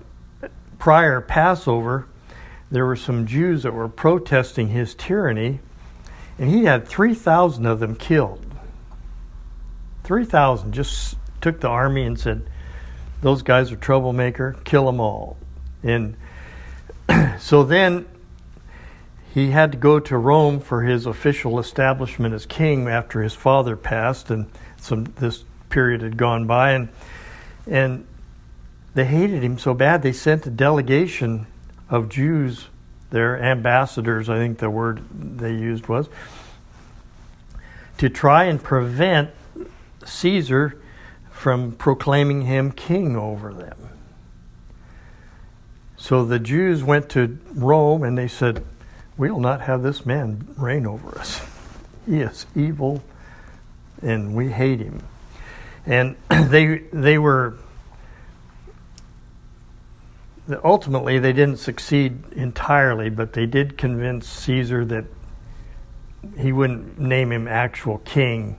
prior 0.79 1.21
Passover, 1.21 2.07
there 2.69 2.85
were 2.85 2.95
some 2.95 3.25
Jews 3.25 3.63
that 3.63 3.73
were 3.73 3.87
protesting 3.87 4.67
his 4.69 4.95
tyranny, 4.95 5.59
and 6.37 6.49
he 6.49 6.65
had 6.65 6.87
three 6.87 7.13
thousand 7.13 7.65
of 7.65 7.79
them 7.79 7.95
killed 7.95 8.45
3,000 10.03 10.73
just 10.73 11.15
took 11.41 11.59
the 11.59 11.67
army 11.67 12.03
and 12.03 12.19
said, 12.19 12.45
those 13.21 13.41
guys 13.41 13.71
are 13.71 13.77
troublemaker, 13.77 14.57
kill 14.65 14.85
them 14.85 14.99
all. 14.99 15.37
And 15.81 16.15
so 17.39 17.63
then 17.63 18.05
he 19.33 19.49
had 19.49 19.71
to 19.71 19.77
go 19.79 19.99
to 19.99 20.15
Rome 20.15 20.59
for 20.59 20.83
his 20.83 21.07
official 21.07 21.57
establishment 21.57 22.35
as 22.35 22.45
king 22.45 22.87
after 22.87 23.23
his 23.23 23.33
father 23.33 23.75
passed, 23.75 24.29
and 24.29 24.45
some 24.77 25.05
this 25.17 25.43
period 25.69 26.01
had 26.01 26.17
gone 26.17 26.45
by, 26.45 26.71
and 26.71 26.89
and 27.65 28.05
they 28.93 29.05
hated 29.05 29.43
him 29.43 29.57
so 29.57 29.73
bad 29.73 30.03
they 30.03 30.11
sent 30.11 30.45
a 30.45 30.51
delegation 30.51 31.47
of 31.89 32.09
Jews, 32.09 32.67
their 33.09 33.41
ambassadors, 33.41 34.29
I 34.29 34.37
think 34.37 34.59
the 34.59 34.69
word 34.69 35.01
they 35.39 35.53
used 35.53 35.87
was, 35.87 36.09
to 37.97 38.09
try 38.09 38.43
and 38.43 38.61
prevent 38.61 39.31
Caesar 40.05 40.79
from 41.31 41.71
proclaiming 41.71 42.43
him 42.43 42.71
king 42.71 43.15
over 43.15 43.51
them. 43.51 43.77
So 45.97 46.23
the 46.23 46.39
Jews 46.39 46.83
went 46.83 47.09
to 47.09 47.39
Rome 47.55 48.03
and 48.03 48.15
they 48.17 48.27
said, 48.27 48.63
We 49.17 49.31
will 49.31 49.39
not 49.39 49.61
have 49.61 49.83
this 49.83 50.05
man 50.05 50.47
reign 50.57 50.85
over 50.85 51.17
us. 51.17 51.41
He 52.05 52.21
is 52.21 52.45
evil 52.55 53.03
and 54.01 54.35
we 54.35 54.49
hate 54.49 54.79
him. 54.79 55.01
And 55.85 56.15
they, 56.29 56.79
they 56.91 57.17
were, 57.17 57.55
ultimately, 60.63 61.19
they 61.19 61.33
didn't 61.33 61.57
succeed 61.57 62.23
entirely, 62.33 63.09
but 63.09 63.33
they 63.33 63.45
did 63.45 63.77
convince 63.77 64.27
Caesar 64.27 64.85
that 64.85 65.05
he 66.37 66.51
wouldn't 66.51 66.99
name 66.99 67.31
him 67.31 67.47
actual 67.47 67.99
king 67.99 68.57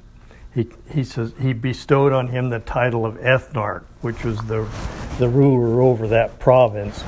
he, 0.54 0.68
he 0.88 1.02
says 1.02 1.34
he 1.40 1.52
bestowed 1.52 2.12
on 2.12 2.28
him 2.28 2.48
the 2.48 2.60
title 2.60 3.04
of 3.04 3.16
ethnarch, 3.16 3.82
which 4.02 4.22
was 4.24 4.38
the 4.46 4.68
the 5.18 5.28
ruler 5.28 5.82
over 5.82 6.08
that 6.08 6.38
province. 6.38 7.02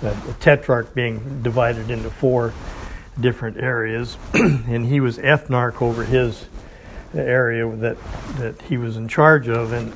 The, 0.00 0.10
the 0.26 0.32
tetrarch 0.40 0.94
being 0.94 1.42
divided 1.42 1.90
into 1.90 2.10
four 2.10 2.52
different 3.20 3.56
areas, 3.56 4.16
and 4.34 4.86
he 4.86 5.00
was 5.00 5.18
ethnarch 5.18 5.82
over 5.82 6.04
his 6.04 6.46
area 7.14 7.68
that 7.76 7.96
that 8.36 8.60
he 8.62 8.76
was 8.76 8.96
in 8.96 9.08
charge 9.08 9.48
of, 9.48 9.72
and 9.72 9.92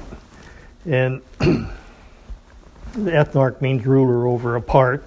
and 0.85 1.23
the 1.39 3.11
ethnarch 3.11 3.61
means 3.61 3.87
ruler 3.87 4.27
over 4.27 4.57
a 4.57 4.63
part. 4.63 5.05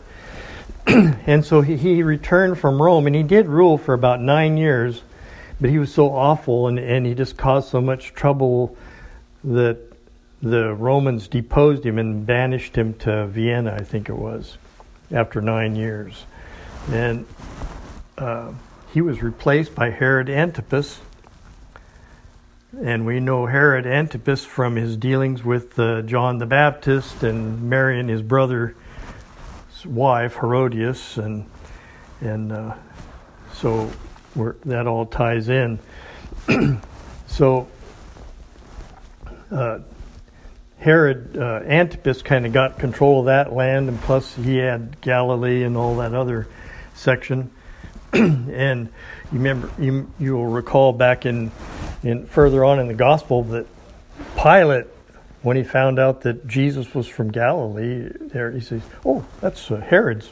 and 0.88 1.43
so 1.43 1.62
he, 1.62 1.75
he 1.75 2.03
returned 2.03 2.58
from 2.58 2.81
Rome, 2.81 3.08
and 3.08 3.15
he 3.15 3.23
did 3.23 3.47
rule 3.47 3.77
for 3.77 3.93
about 3.93 4.21
nine 4.21 4.55
years 4.55 5.01
but 5.60 5.69
he 5.69 5.77
was 5.79 5.93
so 5.93 6.13
awful 6.13 6.67
and, 6.67 6.79
and 6.79 7.05
he 7.05 7.13
just 7.13 7.38
caused 7.38 7.69
so 7.69 7.81
much 7.81 8.13
trouble 8.13 8.75
that 9.43 9.77
the 10.41 10.73
Romans 10.73 11.27
deposed 11.27 11.86
him 11.86 11.97
and 11.97 12.25
banished 12.25 12.75
him 12.75 12.93
to 12.95 13.27
Vienna, 13.27 13.73
I 13.79 13.84
think 13.84 14.10
it 14.10 14.17
was, 14.17 14.58
after 15.11 15.41
nine 15.41 15.75
years. 15.75 16.25
And 16.91 17.25
uh, 18.17 18.51
he 18.93 19.01
was 19.01 19.21
replaced 19.21 19.75
by 19.75 19.89
Herod 19.89 20.29
Antipas. 20.29 20.99
And 22.81 23.05
we 23.05 23.19
know 23.19 23.45
Herod 23.45 23.87
Antipas 23.87 24.43
from 24.43 24.75
his 24.75 24.97
dealings 24.97 25.43
with 25.43 25.79
uh, 25.79 26.01
John 26.01 26.37
the 26.37 26.45
Baptist 26.45 27.23
and 27.23 27.69
marrying 27.69 28.07
his 28.07 28.21
brother's 28.21 28.75
wife, 29.85 30.35
Herodias. 30.35 31.17
And, 31.17 31.49
and 32.21 32.51
uh, 32.51 32.75
so 33.53 33.89
that 34.65 34.87
all 34.87 35.05
ties 35.05 35.49
in. 35.49 35.79
so 37.27 37.67
uh, 39.51 39.79
Herod 40.77 41.38
uh, 41.38 41.61
Antipas 41.65 42.21
kind 42.21 42.45
of 42.45 42.53
got 42.53 42.77
control 42.77 43.21
of 43.21 43.25
that 43.25 43.53
land, 43.53 43.89
and 43.89 43.99
plus 44.01 44.35
he 44.35 44.57
had 44.57 44.99
Galilee 45.01 45.63
and 45.63 45.77
all 45.77 45.97
that 45.97 46.13
other 46.13 46.47
section. 46.93 47.51
and 48.13 48.88
you 49.31 49.39
remember, 49.39 49.71
you 49.79 50.11
you 50.19 50.33
will 50.33 50.47
recall 50.47 50.93
back 50.93 51.25
in 51.25 51.51
in 52.03 52.25
further 52.27 52.63
on 52.63 52.79
in 52.79 52.88
the 52.88 52.93
gospel 52.93 53.43
that 53.43 53.65
Pilate, 54.35 54.85
when 55.41 55.57
he 55.57 55.63
found 55.63 55.99
out 55.99 56.21
that 56.21 56.47
Jesus 56.47 56.93
was 56.93 57.07
from 57.07 57.31
Galilee, 57.31 58.09
there 58.19 58.51
he 58.51 58.61
says, 58.61 58.81
"Oh, 59.05 59.25
that's 59.41 59.71
uh, 59.71 59.77
Herod's 59.77 60.29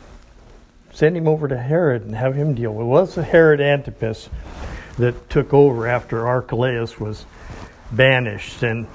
send 0.93 1.17
him 1.17 1.27
over 1.27 1.47
to 1.47 1.57
Herod 1.57 2.03
and 2.03 2.15
have 2.15 2.35
him 2.35 2.53
deal 2.53 2.71
with 2.71 2.85
it. 2.85 2.89
was 2.89 3.15
the 3.15 3.23
Herod 3.23 3.59
Antipas 3.59 4.29
that 4.97 5.29
took 5.29 5.53
over 5.53 5.87
after 5.87 6.27
Archelaus 6.27 6.99
was 6.99 7.25
banished. 7.91 8.63
And, 8.63 8.87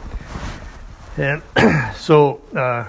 and 1.19 1.43
so, 1.97 2.41
uh, 2.55 2.87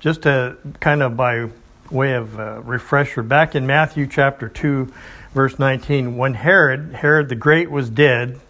just 0.00 0.22
to 0.22 0.56
kind 0.80 1.02
of 1.02 1.16
by 1.16 1.50
way 1.90 2.14
of 2.14 2.38
uh, 2.38 2.60
refresher, 2.62 3.22
back 3.22 3.54
in 3.54 3.66
Matthew 3.66 4.06
chapter 4.06 4.48
2, 4.48 4.92
verse 5.34 5.58
19, 5.58 6.16
when 6.16 6.34
Herod, 6.34 6.94
Herod 6.94 7.28
the 7.28 7.34
Great, 7.34 7.70
was 7.70 7.90
dead, 7.90 8.40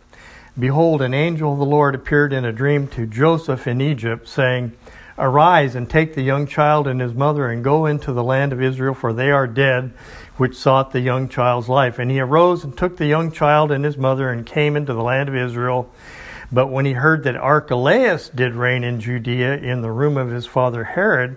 behold, 0.59 1.03
an 1.03 1.15
angel 1.15 1.53
of 1.53 1.59
the 1.59 1.65
Lord 1.65 1.95
appeared 1.95 2.33
in 2.33 2.45
a 2.45 2.53
dream 2.53 2.87
to 2.89 3.07
Joseph 3.07 3.67
in 3.67 3.81
Egypt, 3.81 4.29
saying, 4.29 4.73
Arise 5.19 5.75
and 5.75 5.89
take 5.89 6.15
the 6.15 6.23
young 6.23 6.47
child 6.47 6.87
and 6.87 7.01
his 7.01 7.15
mother 7.15 7.49
and 7.49 7.65
go 7.65 7.87
into 7.87 8.13
the 8.13 8.23
land 8.23 8.53
of 8.53 8.63
Israel, 8.63 8.95
for 8.95 9.13
they 9.13 9.31
are 9.31 9.47
dead 9.47 9.93
which 10.37 10.55
sought 10.55 10.93
the 10.93 11.01
young 11.01 11.29
child's 11.29 11.69
life. 11.69 11.99
And 11.99 12.11
he 12.11 12.21
arose 12.21 12.63
and 12.63 12.77
took 12.77 12.99
the 12.99 13.07
young 13.07 13.33
child 13.33 13.73
and 13.73 13.85
his 13.85 13.97
mother 13.97 14.31
and 14.31 14.45
came 14.45 14.77
into 14.77 14.93
the 14.93 15.03
land 15.03 15.29
of 15.31 15.35
Israel. 15.35 15.91
But 16.53 16.69
when 16.69 16.85
he 16.85 16.93
heard 16.93 17.25
that 17.25 17.37
Archelaus 17.37 18.29
did 18.29 18.55
reign 18.55 18.85
in 18.85 19.01
Judea 19.01 19.57
in 19.57 19.83
the 19.83 19.91
room 19.91 20.17
of 20.17 20.31
his 20.31 20.47
father 20.47 20.85
Herod, 20.85 21.37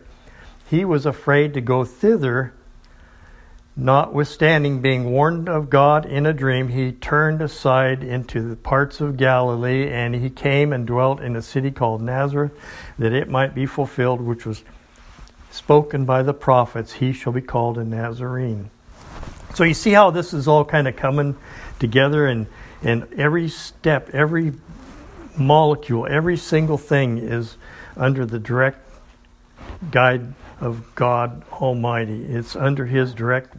he 0.70 0.86
was 0.86 1.06
afraid 1.06 1.54
to 1.56 1.62
go 1.62 1.84
thither. 1.84 2.54
Notwithstanding 3.76 4.82
being 4.82 5.10
warned 5.12 5.48
of 5.48 5.70
God 5.70 6.06
in 6.06 6.26
a 6.26 6.34
dream, 6.34 6.68
he 6.68 6.92
turned 6.92 7.42
aside 7.42 8.04
into 8.04 8.42
the 8.42 8.56
parts 8.56 9.00
of 9.00 9.18
Galilee, 9.18 9.90
and 9.90 10.14
he 10.14 10.30
came 10.30 10.74
and 10.74 10.86
dwelt 10.86 11.22
in 11.22 11.36
a 11.36 11.42
city 11.42 11.72
called 11.72 12.02
Nazareth, 12.02 12.52
that 13.00 13.14
it 13.14 13.30
might 13.30 13.56
be 13.56 13.66
fulfilled, 13.66 14.20
which 14.22 14.46
was 14.46 14.64
spoken 15.50 16.06
by 16.06 16.22
the 16.24 16.34
prophets, 16.34 16.94
he 16.94 17.14
shall 17.14 17.34
be 17.34 17.42
called 17.42 17.78
a 17.78 17.84
Nazarene. 17.84 18.70
So 19.56 19.64
you 19.64 19.74
see 19.74 19.92
how 19.92 20.12
this 20.12 20.34
is 20.34 20.48
all 20.48 20.66
kind 20.66 20.88
of 20.88 20.96
coming 20.96 21.36
together, 21.80 22.28
and, 22.28 22.48
and 22.84 23.12
every 23.14 23.48
step, 23.50 24.10
every 24.14 24.54
molecule, 25.40 26.08
every 26.10 26.38
single 26.38 26.78
thing 26.78 27.18
is 27.18 27.56
under 27.96 28.26
the 28.26 28.40
direct 28.40 28.80
guide 29.92 30.34
of 30.60 30.94
God 30.96 31.44
Almighty. 31.52 32.26
It's 32.26 32.56
under 32.56 32.86
His 32.86 33.14
direct 33.14 33.56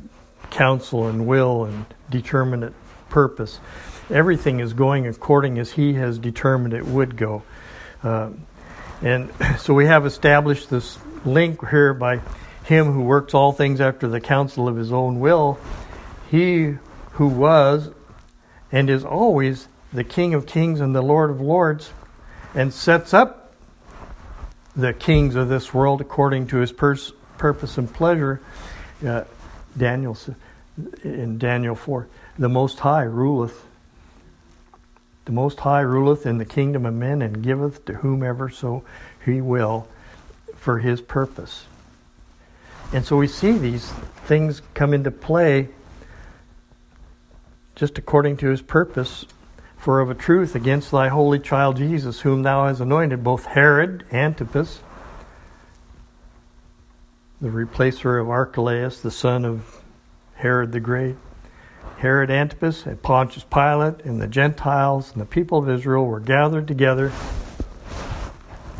counsel 0.50 1.06
and 1.06 1.26
will 1.26 1.64
and 1.64 1.86
determinate 2.10 2.74
purpose. 3.08 3.60
Everything 4.10 4.60
is 4.60 4.72
going 4.72 5.06
according 5.06 5.58
as 5.58 5.72
He 5.72 5.94
has 5.94 6.18
determined 6.18 6.74
it 6.74 6.84
would 6.84 7.16
go. 7.16 7.42
Uh, 8.02 8.30
and 9.02 9.30
so 9.58 9.74
we 9.74 9.86
have 9.86 10.06
established 10.06 10.70
this 10.70 10.98
link 11.24 11.66
here 11.68 11.94
by 11.94 12.20
Him 12.64 12.92
who 12.92 13.02
works 13.02 13.34
all 13.34 13.52
things 13.52 13.80
after 13.80 14.08
the 14.08 14.20
counsel 14.20 14.68
of 14.68 14.76
His 14.76 14.92
own 14.92 15.20
will. 15.20 15.58
He 16.30 16.76
who 17.12 17.26
was 17.26 17.90
and 18.70 18.88
is 18.88 19.04
always 19.04 19.68
the 19.92 20.04
King 20.04 20.34
of 20.34 20.46
kings 20.46 20.80
and 20.80 20.94
the 20.94 21.02
Lord 21.02 21.30
of 21.30 21.40
lords 21.40 21.92
and 22.54 22.72
sets 22.72 23.14
up 23.14 23.54
the 24.76 24.92
kings 24.92 25.34
of 25.34 25.48
this 25.48 25.74
world 25.74 26.00
according 26.00 26.46
to 26.48 26.58
his 26.58 26.72
pers- 26.72 27.12
purpose 27.38 27.78
and 27.78 27.92
pleasure. 27.92 28.40
Uh, 29.04 29.24
Daniel 29.76 30.16
in 31.02 31.38
Daniel 31.38 31.74
4, 31.74 32.08
the 32.38 32.48
Most 32.48 32.78
High 32.80 33.02
ruleth. 33.02 33.64
The 35.24 35.32
Most 35.32 35.60
High 35.60 35.80
ruleth 35.80 36.26
in 36.26 36.38
the 36.38 36.44
kingdom 36.44 36.86
of 36.86 36.94
men 36.94 37.22
and 37.22 37.42
giveth 37.42 37.84
to 37.86 37.94
whomever 37.94 38.48
so 38.48 38.84
he 39.24 39.40
will 39.40 39.88
for 40.56 40.78
his 40.78 41.00
purpose. 41.00 41.64
And 42.92 43.04
so 43.04 43.16
we 43.16 43.28
see 43.28 43.52
these 43.52 43.90
things 44.26 44.62
come 44.74 44.94
into 44.94 45.10
play 45.10 45.68
just 47.74 47.98
according 47.98 48.36
to 48.38 48.48
his 48.48 48.62
purpose 48.62 49.24
for 49.80 50.00
of 50.00 50.10
a 50.10 50.14
truth 50.14 50.54
against 50.54 50.90
thy 50.90 51.08
holy 51.08 51.38
child 51.38 51.78
Jesus, 51.78 52.20
whom 52.20 52.42
thou 52.42 52.66
hast 52.66 52.80
anointed, 52.80 53.24
both 53.24 53.46
Herod, 53.46 54.04
Antipas, 54.12 54.80
the 57.40 57.48
replacer 57.48 58.20
of 58.20 58.28
Archelaus, 58.28 59.00
the 59.00 59.10
son 59.10 59.46
of 59.46 59.82
Herod 60.34 60.72
the 60.72 60.80
Great, 60.80 61.16
Herod 61.96 62.30
Antipas, 62.30 62.84
and 62.84 63.00
Pontius 63.00 63.44
Pilate, 63.44 64.04
and 64.04 64.20
the 64.20 64.26
Gentiles, 64.26 65.12
and 65.12 65.22
the 65.22 65.26
people 65.26 65.58
of 65.60 65.70
Israel 65.70 66.04
were 66.04 66.20
gathered 66.20 66.68
together 66.68 67.08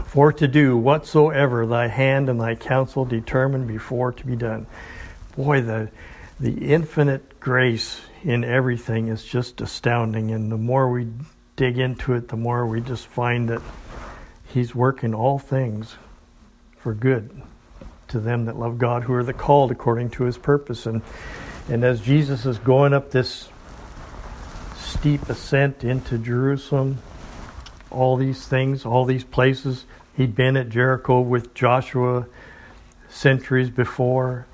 for 0.04 0.34
to 0.34 0.46
do 0.46 0.76
whatsoever 0.76 1.66
thy 1.66 1.88
hand 1.88 2.28
and 2.28 2.38
thy 2.38 2.54
counsel 2.54 3.06
determined 3.06 3.66
before 3.66 4.12
to 4.12 4.26
be 4.26 4.36
done. 4.36 4.66
Boy, 5.34 5.62
the, 5.62 5.90
the 6.38 6.72
infinite 6.72 7.40
grace 7.40 8.02
in 8.22 8.44
everything 8.44 9.08
is 9.08 9.24
just 9.24 9.60
astounding. 9.60 10.30
And 10.30 10.50
the 10.50 10.58
more 10.58 10.90
we 10.90 11.08
dig 11.56 11.78
into 11.78 12.14
it, 12.14 12.28
the 12.28 12.36
more 12.36 12.66
we 12.66 12.80
just 12.80 13.06
find 13.06 13.48
that 13.48 13.62
He's 14.46 14.74
working 14.74 15.14
all 15.14 15.38
things 15.38 15.96
for 16.78 16.92
good 16.94 17.42
to 18.08 18.18
them 18.18 18.46
that 18.46 18.58
love 18.58 18.78
God, 18.78 19.04
who 19.04 19.14
are 19.14 19.22
the 19.22 19.32
called 19.32 19.70
according 19.70 20.10
to 20.10 20.24
His 20.24 20.36
purpose. 20.36 20.86
And 20.86 21.02
and 21.68 21.84
as 21.84 22.00
Jesus 22.00 22.46
is 22.46 22.58
going 22.58 22.92
up 22.92 23.12
this 23.12 23.48
steep 24.76 25.28
ascent 25.28 25.84
into 25.84 26.18
Jerusalem, 26.18 26.98
all 27.90 28.16
these 28.16 28.44
things, 28.46 28.84
all 28.84 29.04
these 29.04 29.22
places, 29.22 29.84
he'd 30.16 30.34
been 30.34 30.56
at 30.56 30.68
Jericho 30.68 31.20
with 31.20 31.54
Joshua 31.54 32.26
centuries 33.08 33.70
before 33.70 34.46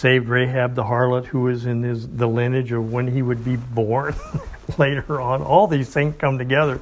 saved 0.00 0.28
Rahab 0.28 0.74
the 0.74 0.84
harlot, 0.84 1.26
who 1.26 1.42
was 1.42 1.66
in 1.66 1.82
his, 1.82 2.08
the 2.08 2.26
lineage 2.26 2.72
of 2.72 2.90
when 2.90 3.06
he 3.06 3.20
would 3.20 3.44
be 3.44 3.56
born 3.56 4.14
later 4.78 5.20
on. 5.20 5.42
All 5.42 5.66
these 5.66 5.90
things 5.90 6.14
come 6.16 6.38
together. 6.38 6.80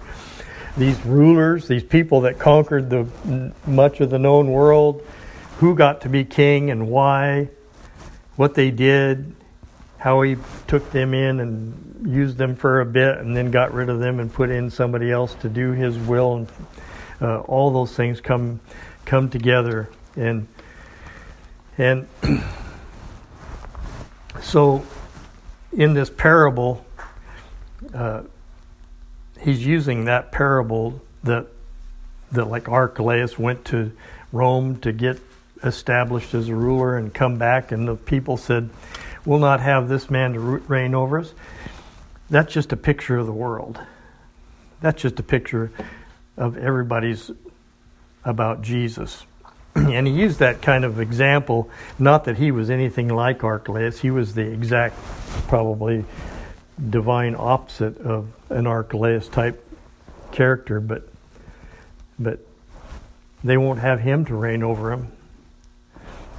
These 0.77 1.05
rulers, 1.05 1.67
these 1.67 1.83
people 1.83 2.21
that 2.21 2.39
conquered 2.39 2.89
the 2.89 3.53
much 3.67 4.01
of 4.01 4.11
the 4.11 4.21
known 4.21 4.53
world, 4.53 5.05
who 5.57 5.75
got 5.75 6.03
to 6.03 6.09
be 6.09 6.25
king 6.25 6.71
and 6.71 6.89
why, 6.89 7.49
what 8.37 8.55
they 8.55 8.71
did, 8.71 9.35
how 9.99 10.23
he 10.23 10.37
took 10.69 10.89
them 10.93 11.13
in 11.13 11.41
and 11.41 12.15
used 12.15 12.39
them 12.39 12.55
for 12.55 12.81
a 12.81 12.87
bit 12.87 13.19
and 13.19 13.37
then 13.37 13.51
got 13.51 13.75
rid 13.75 13.89
of 13.89 13.99
them 13.99 14.21
and 14.21 14.33
put 14.33 14.49
in 14.49 14.71
somebody 14.71 15.11
else 15.11 15.35
to 15.35 15.49
do 15.49 15.73
his 15.73 15.99
will 15.99 16.37
and 16.37 16.49
uh, 17.21 17.41
all 17.41 17.73
those 17.73 17.93
things 17.97 18.21
come 18.21 18.61
come 19.05 19.29
together 19.29 19.91
and 20.15 20.47
and 21.77 22.07
So, 24.43 24.85
in 25.73 25.95
this 25.95 26.11
parable, 26.11 26.85
uh, 27.93 28.23
he's 29.41 29.65
using 29.65 30.07
that 30.07 30.33
parable 30.33 31.01
that 31.25 31.47
that 32.33 32.45
like 32.47 32.69
Archelaus 32.69 33.39
went 33.39 33.65
to 33.67 33.93
Rome 34.33 34.81
to 34.81 34.93
get 34.93 35.19
established 35.65 36.35
as 36.35 36.49
a 36.49 36.55
ruler 36.55 36.97
and 36.97 37.13
come 37.13 37.39
back, 37.39 37.73
and 37.73 37.89
the 37.89 37.97
people 37.97 38.37
said, 38.37 38.71
"We'll 39.25 39.39
not 39.39 39.61
have 39.61 39.89
this 39.89 40.11
man 40.11 40.35
to 40.35 40.41
reign 40.41 40.95
over 40.95 41.19
us." 41.21 41.35
That's 42.31 42.53
just 42.53 42.73
a 42.73 42.77
picture 42.77 43.19
of 43.19 43.27
the 43.27 43.33
world. 43.33 43.81
That's 44.81 45.01
just 45.01 45.19
a 45.19 45.23
picture 45.23 45.73
of 46.37 46.57
everybody's 46.57 47.31
about 48.25 48.63
Jesus. 48.63 49.25
and 49.93 50.07
he 50.07 50.13
used 50.13 50.39
that 50.39 50.63
kind 50.63 50.85
of 50.85 51.01
example, 51.01 51.71
not 51.99 52.25
that 52.25 52.37
he 52.37 52.51
was 52.51 52.71
anything 52.71 53.09
like 53.09 53.45
Archelaus, 53.45 54.01
he 54.01 54.11
was 54.11 54.35
the 54.35 54.43
exact, 54.43 54.97
probably 55.49 56.05
divine 56.91 57.35
opposite 57.39 57.99
of 57.99 58.29
an 58.51 58.67
Archelaus 58.67 59.29
type 59.29 59.65
character, 60.33 60.81
but 60.81 61.09
but 62.19 62.41
they 63.45 63.57
won't 63.57 63.79
have 63.79 64.01
him 64.01 64.25
to 64.25 64.35
reign 64.35 64.63
over 64.63 64.91
them. 64.91 65.13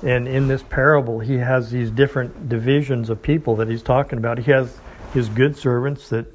And 0.02 0.28
in 0.28 0.48
this 0.48 0.64
parable, 0.64 1.20
he 1.20 1.38
has 1.38 1.72
these 1.72 1.90
different 1.90 2.50
divisions 2.50 3.10
of 3.10 3.22
people 3.22 3.58
that 3.58 3.70
he's 3.70 3.82
talking 3.82 4.18
about. 4.18 4.38
He 4.38 4.52
has 4.52 4.78
his 5.14 5.30
good 5.30 5.58
servants 5.58 6.10
that 6.10 6.26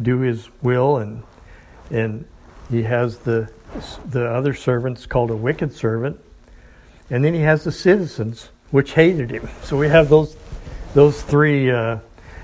do 0.00 0.20
his 0.20 0.48
will, 0.62 0.98
and 0.98 1.22
and 1.90 2.24
he 2.70 2.82
has 2.82 3.18
the 3.18 3.50
the 4.06 4.26
other 4.26 4.54
servants 4.54 5.06
called 5.06 5.30
a 5.30 5.36
wicked 5.36 5.72
servant, 5.72 6.20
and 7.10 7.24
then 7.24 7.34
he 7.34 7.40
has 7.40 7.64
the 7.64 7.72
citizens 7.72 8.48
which 8.70 8.92
hated 8.92 9.30
him. 9.30 9.48
So 9.62 9.76
we 9.76 9.88
have 9.88 10.08
those 10.08 10.36
those 10.94 11.22
three 11.22 11.70
uh, 11.70 11.98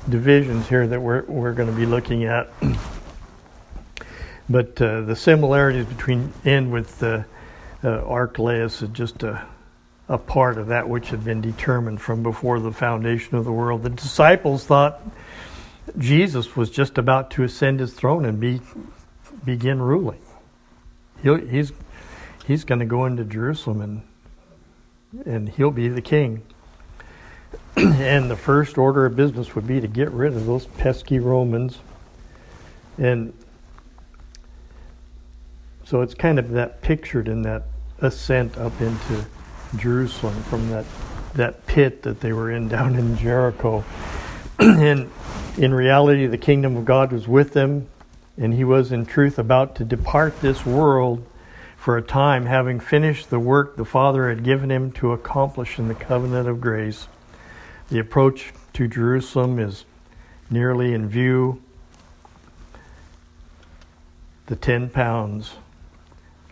divisions 0.09 0.69
here 0.69 0.87
that 0.87 1.01
we're 1.01 1.23
we're 1.23 1.53
going 1.53 1.71
to 1.71 1.77
be 1.77 1.87
looking 1.87 2.25
at. 2.25 2.49
but 4.49 4.81
uh, 4.81 5.03
the 5.03 5.17
similarities 5.17 5.87
between 5.87 6.33
end 6.45 6.73
with 6.73 7.03
uh, 7.03 7.23
uh, 7.83 7.89
Archelaus 7.89 8.83
is 8.83 8.89
just 8.91 9.23
a 9.23 9.47
a 10.09 10.19
part 10.19 10.59
of 10.59 10.69
that 10.69 10.89
which 10.89 11.09
had 11.11 11.25
been 11.25 11.41
determined 11.41 12.01
from 12.01 12.23
before 12.23 12.61
the 12.61 12.71
foundation 12.71 13.37
of 13.37 13.45
the 13.45 13.53
world. 13.53 13.83
The 13.83 13.91
disciples 13.91 14.65
thought 14.65 15.01
Jesus 15.99 16.55
was 16.55 16.71
just 16.71 16.99
about 16.99 17.33
to 17.33 17.43
ascend 17.43 17.81
his 17.81 17.93
throne 17.93 18.25
and 18.25 18.39
be 18.39 18.61
begin 19.45 19.81
ruling. 19.81 20.21
He'll, 21.22 21.37
he's 21.37 21.72
he's 22.46 22.64
going 22.64 22.79
to 22.79 22.87
go 22.87 23.07
into 23.07 23.24
Jerusalem 23.24 23.81
and 23.81 24.02
and 25.24 25.48
he'll 25.48 25.70
be 25.70 25.88
the 25.88 26.02
king. 26.02 26.42
and 27.76 28.31
the 28.31 28.37
first 28.37 28.79
order 28.79 29.07
of 29.07 29.16
business 29.16 29.55
would 29.55 29.66
be 29.66 29.81
to 29.81 29.88
get 29.88 30.11
rid 30.11 30.35
of 30.35 30.46
those 30.46 30.66
pesky 30.66 31.18
Romans. 31.18 31.79
And 32.98 33.33
so 35.85 36.02
it's 36.02 36.14
kind 36.14 36.38
of 36.38 36.50
that 36.50 36.83
pictured 36.83 37.29
in 37.29 37.42
that 37.42 37.64
ascent 38.00 38.59
up 38.59 38.79
into 38.81 39.24
Jerusalem 39.76 40.35
from 40.44 40.68
that 40.70 40.85
that 41.35 41.66
pit 41.66 42.02
that 42.02 42.20
they 42.20 42.33
were 42.33 42.50
in 42.50 42.68
down 42.76 42.96
in 42.96 43.16
Jericho. 43.16 43.85
and 44.59 45.11
in 45.59 45.72
reality 45.72 46.26
the 46.26 46.38
kingdom 46.38 46.76
of 46.76 46.85
God 46.85 47.12
was 47.12 47.26
with 47.29 47.52
them 47.52 47.87
and 48.38 48.53
he 48.53 48.64
was 48.64 48.92
in 48.92 49.07
truth 49.07 49.38
about 49.38 49.77
to 49.77 49.85
depart 49.85 50.40
this 50.40 50.66
world 50.66 51.25
for 51.77 51.96
a 51.96 52.03
time, 52.03 52.46
having 52.46 52.81
finished 52.81 53.31
the 53.31 53.38
work 53.38 53.77
the 53.77 53.85
Father 53.85 54.29
had 54.29 54.42
given 54.42 54.70
him 54.70 54.90
to 54.92 55.12
accomplish 55.12 55.79
in 55.79 55.88
the 55.88 55.94
covenant 55.94 56.49
of 56.49 56.61
grace. 56.61 57.07
The 57.88 57.99
approach 57.99 58.53
to 58.75 58.88
Jerusalem 58.88 59.59
is 59.59 59.85
nearly 60.51 60.92
in 60.92 61.09
view. 61.09 61.62
The 64.46 64.57
10 64.57 64.90
pounds, 64.90 65.53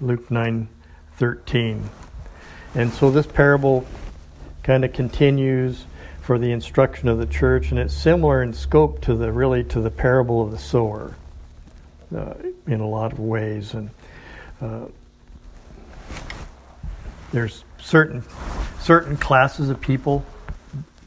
Luke 0.01 0.31
9 0.31 0.69
13. 1.17 1.91
And 2.75 2.93
so 2.93 3.11
this 3.11 3.27
parable 3.27 3.87
kind 4.65 4.85
of 4.85 4.93
continues 4.93 5.85
for 6.21 6.39
the 6.39 6.51
instruction 6.51 7.09
of 7.09 7.19
the 7.19 7.27
church, 7.27 7.71
and 7.71 7.79
it's 7.79 7.95
similar 7.95 8.43
in 8.43 8.53
scope 8.53 9.01
to 9.03 9.15
the 9.15 9.31
really 9.31 9.63
to 9.65 9.81
the 9.81 9.91
parable 9.91 10.43
of 10.43 10.51
the 10.51 10.59
sower 10.59 11.15
uh, 12.15 12.35
in 12.67 12.81
a 12.81 12.89
lot 12.89 13.13
of 13.13 13.19
ways. 13.19 13.75
And 13.75 13.91
uh, 14.61 14.87
there's 17.33 17.65
certain 17.79 18.23
certain 18.81 19.17
classes 19.17 19.71
of 19.71 19.81
people 19.81 20.25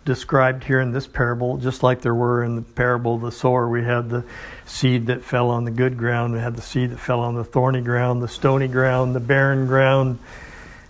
described 0.07 0.63
here 0.63 0.79
in 0.79 0.93
this 0.93 1.05
parable, 1.05 1.57
just 1.57 1.83
like 1.83 2.01
there 2.01 2.15
were 2.15 2.43
in 2.43 2.55
the 2.55 2.61
parable 2.61 3.15
of 3.15 3.21
the 3.21 3.31
sower. 3.31 3.67
We 3.67 3.83
had 3.83 4.09
the 4.09 4.23
seed 4.65 5.07
that 5.07 5.23
fell 5.23 5.49
on 5.49 5.65
the 5.65 5.71
good 5.71 5.97
ground, 5.97 6.33
we 6.33 6.39
had 6.39 6.55
the 6.55 6.61
seed 6.61 6.91
that 6.91 6.99
fell 6.99 7.19
on 7.19 7.35
the 7.35 7.43
thorny 7.43 7.81
ground, 7.81 8.21
the 8.21 8.27
stony 8.27 8.67
ground, 8.67 9.13
the 9.13 9.19
barren 9.19 9.67
ground, 9.67 10.19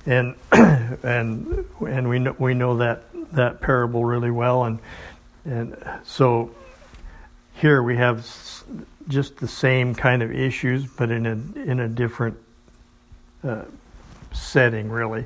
and 0.05 0.35
and 0.51 1.65
and 1.81 2.09
we 2.09 2.19
know, 2.19 2.35
we 2.37 2.53
know 2.53 2.77
that 2.77 3.03
that 3.33 3.59
parable 3.59 4.05
really 4.05 4.31
well, 4.31 4.63
and 4.63 4.79
and 5.45 5.75
so 6.03 6.51
here 7.55 7.81
we 7.81 7.97
have 7.97 8.25
just 9.07 9.37
the 9.37 9.47
same 9.47 9.95
kind 9.95 10.21
of 10.21 10.31
issues, 10.31 10.85
but 10.85 11.11
in 11.11 11.25
a 11.25 11.61
in 11.61 11.79
a 11.79 11.87
different 11.87 12.37
uh, 13.43 13.63
setting. 14.33 14.89
Really, 14.89 15.25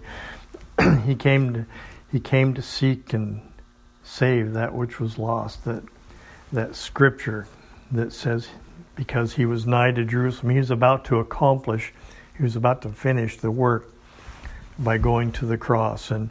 he 1.06 1.16
came 1.16 1.54
to 1.54 1.66
he 2.12 2.20
came 2.20 2.54
to 2.54 2.62
seek 2.62 3.14
and 3.14 3.42
save 4.04 4.54
that 4.54 4.74
which 4.74 5.00
was 5.00 5.18
lost. 5.18 5.66
That 5.66 5.84
that 6.52 6.76
scripture 6.76 7.48
that 7.92 8.14
says 8.14 8.48
because 8.96 9.34
he 9.34 9.46
was 9.46 9.66
nigh 9.66 9.92
to 9.92 10.06
Jerusalem. 10.06 10.52
He 10.52 10.58
was 10.58 10.72
about 10.72 11.06
to 11.06 11.20
accomplish, 11.20 11.94
he 12.38 12.44
was 12.44 12.56
about 12.56 12.82
to 12.84 12.90
finish 12.90 13.38
the 13.38 13.52
work 13.52 13.92
by 14.78 14.98
going 14.98 15.32
to 15.34 15.46
the 15.46 15.58
cross. 15.58 16.12
And 16.12 16.30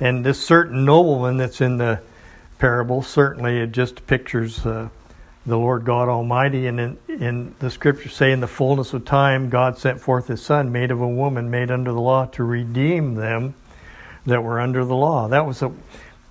and 0.00 0.24
this 0.24 0.44
certain 0.44 0.84
nobleman 0.84 1.36
that's 1.36 1.60
in 1.60 1.78
the 1.78 2.00
parable 2.58 3.02
certainly 3.02 3.58
it 3.58 3.72
just 3.72 4.06
pictures 4.06 4.64
uh, 4.64 4.88
the 5.44 5.58
Lord 5.58 5.84
God 5.84 6.08
Almighty. 6.08 6.66
And 6.66 6.80
in, 6.80 6.98
in 7.08 7.54
the 7.58 7.70
scriptures 7.70 8.14
say, 8.14 8.32
in 8.32 8.40
the 8.40 8.46
fullness 8.46 8.92
of 8.92 9.04
time, 9.04 9.50
God 9.50 9.78
sent 9.78 10.00
forth 10.00 10.28
His 10.28 10.42
Son, 10.42 10.72
made 10.72 10.90
of 10.90 11.00
a 11.00 11.08
woman, 11.08 11.50
made 11.50 11.70
under 11.70 11.92
the 11.92 12.00
law, 12.00 12.26
to 12.26 12.44
redeem 12.44 13.14
them 13.14 13.54
that 14.26 14.42
were 14.42 14.60
under 14.60 14.84
the 14.84 14.94
law. 14.94 15.28
That 15.28 15.46
was 15.46 15.62
a. 15.62 15.72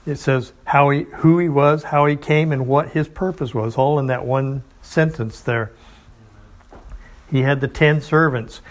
It 0.04 0.16
says 0.16 0.54
how 0.66 0.90
he, 0.90 1.04
who 1.04 1.38
he 1.38 1.48
was, 1.48 1.84
how 1.84 2.08
he 2.08 2.16
came, 2.16 2.52
and 2.52 2.68
what 2.68 2.90
his 2.90 3.08
purpose 3.08 3.54
was, 3.54 3.76
all 3.76 4.00
in 4.00 4.08
that 4.08 4.26
one 4.26 4.64
sentence 4.82 5.42
there. 5.42 5.72
He 7.30 7.42
had 7.44 7.62
the 7.62 7.68
ten 7.68 8.02
servants, 8.02 8.62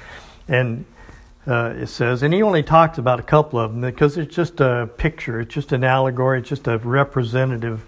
and 0.49 0.85
uh, 1.47 1.75
it 1.77 1.87
says, 1.87 2.23
and 2.23 2.35
he 2.35 2.43
only 2.43 2.63
talks 2.63 2.99
about 2.99 3.21
a 3.21 3.23
couple 3.23 3.61
of 3.61 3.73
them 3.73 3.81
because 3.81 4.19
it's 4.19 4.35
just 4.35 4.61
a 4.61 4.91
picture, 4.97 5.41
it's 5.41 5.55
just 5.55 5.73
an 5.73 5.85
allegory, 5.85 6.41
it's 6.41 6.49
just 6.49 6.67
a 6.67 6.79
representative 6.79 7.87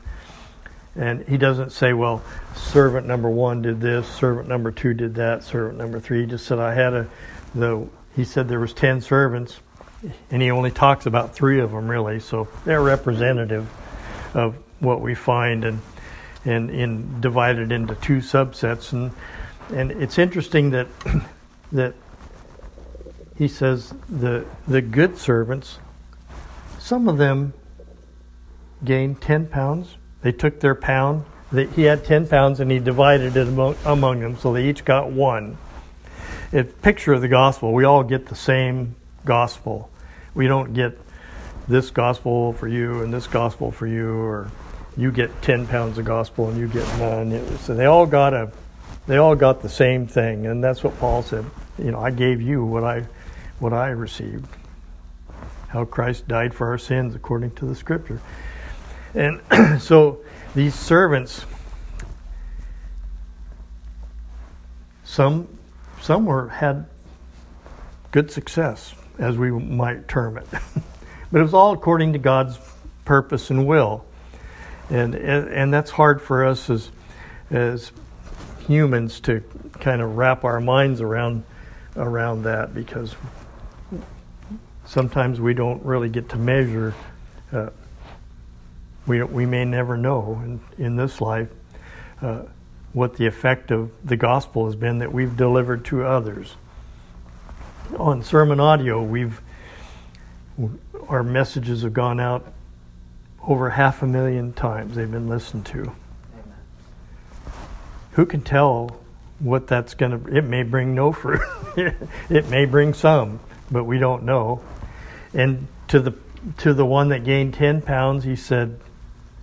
and 0.94 1.26
he 1.26 1.38
doesn't 1.38 1.72
say, 1.72 1.92
well, 1.92 2.22
servant 2.54 3.06
number 3.06 3.30
one 3.30 3.62
did 3.62 3.80
this, 3.80 4.06
servant 4.06 4.48
number 4.48 4.70
two 4.70 4.92
did 4.92 5.14
that, 5.14 5.42
servant 5.42 5.78
number 5.78 5.98
three. 5.98 6.20
He 6.20 6.26
just 6.26 6.46
said, 6.46 6.58
I 6.58 6.74
had 6.74 6.92
a, 6.92 7.08
the, 7.54 7.86
he 8.14 8.24
said 8.24 8.48
there 8.48 8.60
was 8.60 8.74
10 8.74 9.00
servants, 9.00 9.58
and 10.30 10.42
he 10.42 10.50
only 10.50 10.70
talks 10.70 11.06
about 11.06 11.34
three 11.34 11.60
of 11.60 11.70
them 11.70 11.88
really. 11.88 12.20
So 12.20 12.48
they're 12.64 12.82
representative 12.82 13.68
of 14.34 14.56
what 14.80 15.00
we 15.00 15.14
find 15.14 15.64
and, 15.64 15.80
and 16.44 16.70
in 16.70 17.20
divided 17.20 17.72
into 17.72 17.94
two 17.96 18.18
subsets. 18.18 18.92
And, 18.92 19.12
and 19.72 19.92
it's 20.02 20.18
interesting 20.18 20.70
that, 20.70 20.88
that 21.72 21.94
he 23.38 23.48
says 23.48 23.94
the, 24.10 24.44
the 24.68 24.82
good 24.82 25.16
servants, 25.16 25.78
some 26.78 27.08
of 27.08 27.16
them 27.16 27.54
gained 28.84 29.22
10 29.22 29.46
pounds, 29.46 29.96
they 30.22 30.32
took 30.32 30.60
their 30.60 30.74
pound. 30.74 31.24
They, 31.50 31.66
he 31.66 31.82
had 31.82 32.04
10 32.04 32.28
pounds 32.28 32.60
and 32.60 32.70
he 32.70 32.78
divided 32.78 33.36
it 33.36 33.48
among, 33.48 33.76
among 33.84 34.20
them, 34.20 34.38
so 34.38 34.52
they 34.52 34.68
each 34.68 34.84
got 34.84 35.10
one. 35.10 35.58
A 36.52 36.64
picture 36.64 37.12
of 37.12 37.20
the 37.20 37.28
gospel, 37.28 37.72
we 37.72 37.84
all 37.84 38.02
get 38.02 38.26
the 38.26 38.34
same 38.34 38.94
gospel. 39.24 39.90
We 40.34 40.46
don't 40.46 40.74
get 40.74 40.98
this 41.68 41.90
gospel 41.90 42.52
for 42.54 42.68
you 42.68 43.02
and 43.02 43.12
this 43.12 43.26
gospel 43.26 43.70
for 43.70 43.86
you, 43.86 44.14
or 44.14 44.50
you 44.96 45.10
get 45.10 45.42
10 45.42 45.66
pounds 45.66 45.98
of 45.98 46.04
gospel 46.04 46.48
and 46.48 46.58
you 46.58 46.68
get 46.68 46.86
none. 46.98 47.58
So 47.58 47.74
they 47.74 47.86
all 47.86 48.06
got 48.06 48.34
a, 48.34 48.50
they 49.06 49.16
all 49.16 49.34
got 49.34 49.62
the 49.62 49.68
same 49.68 50.06
thing, 50.06 50.46
and 50.46 50.62
that's 50.62 50.82
what 50.82 50.98
Paul 50.98 51.22
said. 51.22 51.44
You 51.78 51.90
know, 51.90 52.00
I 52.00 52.10
gave 52.10 52.40
you 52.40 52.64
what 52.64 52.84
I, 52.84 53.06
what 53.58 53.72
I 53.72 53.88
received. 53.88 54.46
How 55.68 55.84
Christ 55.84 56.28
died 56.28 56.54
for 56.54 56.68
our 56.68 56.78
sins 56.78 57.14
according 57.14 57.52
to 57.52 57.64
the 57.64 57.74
Scripture. 57.74 58.20
And 59.14 59.40
so 59.80 60.20
these 60.54 60.74
servants, 60.74 61.44
some 65.04 65.48
some 66.00 66.26
were 66.26 66.48
had 66.48 66.86
good 68.10 68.30
success, 68.30 68.94
as 69.18 69.36
we 69.36 69.50
might 69.50 70.08
term 70.08 70.36
it, 70.36 70.46
but 71.32 71.40
it 71.40 71.42
was 71.42 71.54
all 71.54 71.72
according 71.72 72.12
to 72.14 72.18
God's 72.18 72.58
purpose 73.04 73.50
and 73.50 73.66
will, 73.66 74.04
and 74.90 75.14
and 75.14 75.72
that's 75.72 75.90
hard 75.90 76.20
for 76.20 76.44
us 76.44 76.70
as 76.70 76.90
as 77.50 77.92
humans 78.66 79.20
to 79.20 79.42
kind 79.80 80.00
of 80.00 80.16
wrap 80.16 80.44
our 80.44 80.60
minds 80.60 81.00
around 81.00 81.44
around 81.96 82.44
that 82.44 82.74
because 82.74 83.14
sometimes 84.84 85.40
we 85.40 85.54
don't 85.54 85.84
really 85.84 86.08
get 86.08 86.28
to 86.30 86.36
measure 86.36 86.94
uh, 87.52 87.68
we, 89.06 89.22
we 89.22 89.46
may 89.46 89.64
never 89.64 89.96
know 89.96 90.40
in, 90.44 90.60
in 90.78 90.96
this 90.96 91.20
life 91.20 91.48
uh, 92.20 92.42
what 92.92 93.16
the 93.16 93.26
effect 93.26 93.70
of 93.70 93.90
the 94.04 94.16
gospel 94.16 94.66
has 94.66 94.76
been 94.76 94.98
that 94.98 95.12
we've 95.12 95.36
delivered 95.36 95.84
to 95.86 96.04
others. 96.04 96.54
On 97.98 98.22
sermon 98.22 98.60
audio, 98.60 99.02
we've 99.02 99.40
our 101.08 101.22
messages 101.22 101.82
have 101.82 101.92
gone 101.92 102.20
out 102.20 102.52
over 103.46 103.70
half 103.70 104.02
a 104.02 104.06
million 104.06 104.52
times. 104.52 104.94
They've 104.94 105.10
been 105.10 105.28
listened 105.28 105.66
to. 105.66 105.80
Amen. 105.80 106.58
Who 108.12 108.26
can 108.26 108.42
tell 108.42 109.00
what 109.38 109.66
that's 109.66 109.94
going 109.94 110.24
to? 110.24 110.36
It 110.36 110.44
may 110.44 110.62
bring 110.62 110.94
no 110.94 111.12
fruit. 111.12 111.40
it 112.30 112.48
may 112.48 112.66
bring 112.66 112.94
some, 112.94 113.40
but 113.70 113.84
we 113.84 113.98
don't 113.98 114.22
know. 114.22 114.62
And 115.34 115.66
to 115.88 116.00
the 116.00 116.14
to 116.58 116.74
the 116.74 116.86
one 116.86 117.08
that 117.08 117.24
gained 117.24 117.54
ten 117.54 117.82
pounds, 117.82 118.24
he 118.24 118.36
said, 118.36 118.78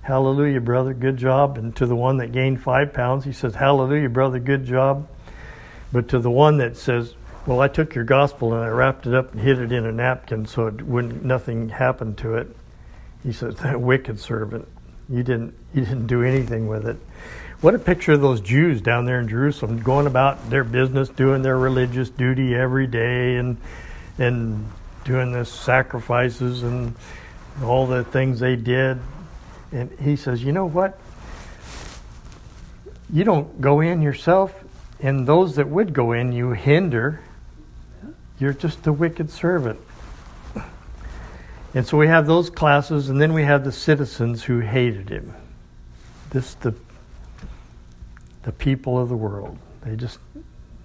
Hallelujah, 0.10 0.60
brother, 0.60 0.96
good 0.96 1.18
job. 1.18 1.60
And 1.60 1.76
to 1.76 1.86
the 1.86 1.96
one 1.96 2.18
that 2.18 2.32
gained 2.32 2.64
five 2.64 2.94
pounds, 2.94 3.26
he 3.26 3.32
says, 3.32 3.54
Hallelujah, 3.54 4.10
brother, 4.10 4.40
good 4.40 4.66
job. 4.66 5.08
But 5.92 6.08
to 6.08 6.18
the 6.18 6.32
one 6.32 6.58
that 6.58 6.78
says, 6.78 7.14
Well, 7.46 7.62
I 7.62 7.68
took 7.68 7.94
your 7.94 8.06
gospel 8.06 8.56
and 8.56 8.64
I 8.64 8.70
wrapped 8.70 9.06
it 9.06 9.14
up 9.14 9.34
and 9.34 9.40
hid 9.40 9.60
it 9.60 9.72
in 9.72 9.86
a 9.86 9.92
napkin 9.92 10.48
so 10.48 10.66
it 10.66 10.82
wouldn't 10.82 11.24
nothing 11.24 11.70
happened 11.70 12.18
to 12.18 12.38
it, 12.38 12.48
he 13.22 13.32
says, 13.32 13.58
That 13.58 13.82
wicked 13.82 14.20
servant. 14.20 14.68
You 15.10 15.22
didn't 15.22 15.54
you 15.76 15.82
didn't 15.82 16.08
do 16.08 16.24
anything 16.24 16.68
with 16.68 16.88
it. 16.88 16.98
What 17.62 17.76
a 17.76 17.80
picture 17.80 18.14
of 18.14 18.22
those 18.22 18.42
Jews 18.42 18.82
down 18.82 19.06
there 19.06 19.20
in 19.20 19.28
Jerusalem 19.28 19.80
going 19.80 20.08
about 20.08 20.50
their 20.50 20.64
business, 20.64 21.10
doing 21.10 21.44
their 21.44 21.60
religious 21.60 22.10
duty 22.10 22.56
every 22.56 22.88
day 22.88 23.36
and 23.36 23.58
and 24.18 24.72
doing 25.04 25.34
the 25.34 25.46
sacrifices 25.46 26.64
and 26.64 26.96
all 27.64 27.86
the 27.86 28.04
things 28.06 28.40
they 28.40 28.56
did 28.56 28.98
and 29.72 29.92
he 30.00 30.16
says, 30.16 30.44
You 30.44 30.52
know 30.52 30.66
what? 30.66 31.00
You 33.12 33.24
don't 33.24 33.60
go 33.60 33.82
in 33.82 34.02
yourself, 34.02 34.54
and 35.00 35.28
those 35.28 35.56
that 35.56 35.68
would 35.68 35.94
go 35.94 36.12
in, 36.12 36.32
you 36.32 36.52
hinder. 36.52 37.22
You're 38.40 38.54
just 38.54 38.86
a 38.88 38.94
wicked 38.94 39.30
servant. 39.30 39.80
And 41.74 41.86
so 41.86 41.98
we 41.98 42.08
have 42.08 42.26
those 42.26 42.50
classes, 42.50 43.10
and 43.10 43.22
then 43.22 43.34
we 43.34 43.44
have 43.44 43.64
the 43.64 43.72
citizens 43.72 44.44
who 44.44 44.60
hated 44.60 45.10
him. 45.10 45.34
This 46.32 46.56
the 46.56 46.74
the 48.44 48.52
people 48.52 48.98
of 48.98 49.10
the 49.10 49.16
world. 49.16 49.58
They 49.84 49.96
just 49.96 50.20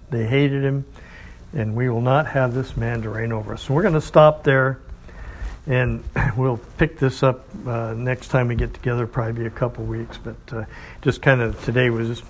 they 0.09 0.25
hated 0.25 0.63
him, 0.63 0.85
and 1.53 1.75
we 1.75 1.89
will 1.89 2.01
not 2.01 2.27
have 2.27 2.53
this 2.53 2.77
man 2.77 3.01
to 3.01 3.09
reign 3.09 3.31
over 3.31 3.53
us. 3.53 3.63
So 3.63 3.73
we're 3.73 3.81
going 3.81 3.95
to 3.95 4.01
stop 4.01 4.43
there. 4.43 4.79
And 5.67 6.03
we'll 6.37 6.59
pick 6.77 6.99
this 6.99 7.23
up 7.23 7.45
uh, 7.65 7.93
next 7.93 8.29
time 8.29 8.47
we 8.47 8.55
get 8.55 8.73
together, 8.73 9.07
probably 9.07 9.43
be 9.43 9.45
a 9.45 9.51
couple 9.51 9.85
weeks. 9.85 10.17
But 10.17 10.35
uh, 10.51 10.65
just 11.01 11.21
kind 11.21 11.41
of 11.41 11.63
today 11.63 11.89
was 11.89 12.21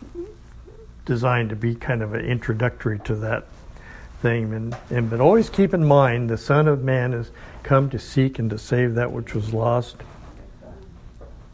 designed 1.05 1.49
to 1.49 1.55
be 1.55 1.75
kind 1.75 2.01
of 2.01 2.13
an 2.13 2.25
introductory 2.25 2.99
to 2.99 3.15
that 3.15 3.45
thing. 4.21 4.53
And, 4.53 4.77
and 4.89 5.09
but 5.09 5.19
always 5.19 5.49
keep 5.49 5.73
in 5.73 5.85
mind 5.85 6.29
the 6.29 6.37
Son 6.37 6.67
of 6.67 6.83
Man 6.83 7.11
has 7.11 7.29
come 7.63 7.89
to 7.91 7.99
seek 7.99 8.39
and 8.39 8.49
to 8.49 8.57
save 8.57 8.95
that 8.95 9.11
which 9.11 9.35
was 9.35 9.53
lost. 9.53 9.97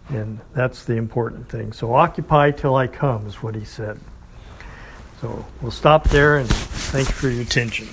And 0.10 0.40
that's 0.54 0.86
the 0.86 0.96
important 0.96 1.50
thing. 1.50 1.74
So 1.74 1.94
occupy 1.94 2.52
till 2.52 2.76
I 2.76 2.88
come 2.88 3.28
is 3.28 3.42
what 3.42 3.56
he 3.56 3.66
said. 3.66 4.00
So 5.22 5.46
we'll 5.62 5.72
stop 5.72 6.10
there 6.10 6.38
and 6.38 6.50
thank 6.50 7.08
you 7.08 7.14
for 7.14 7.30
your 7.30 7.44
attention. 7.44 7.88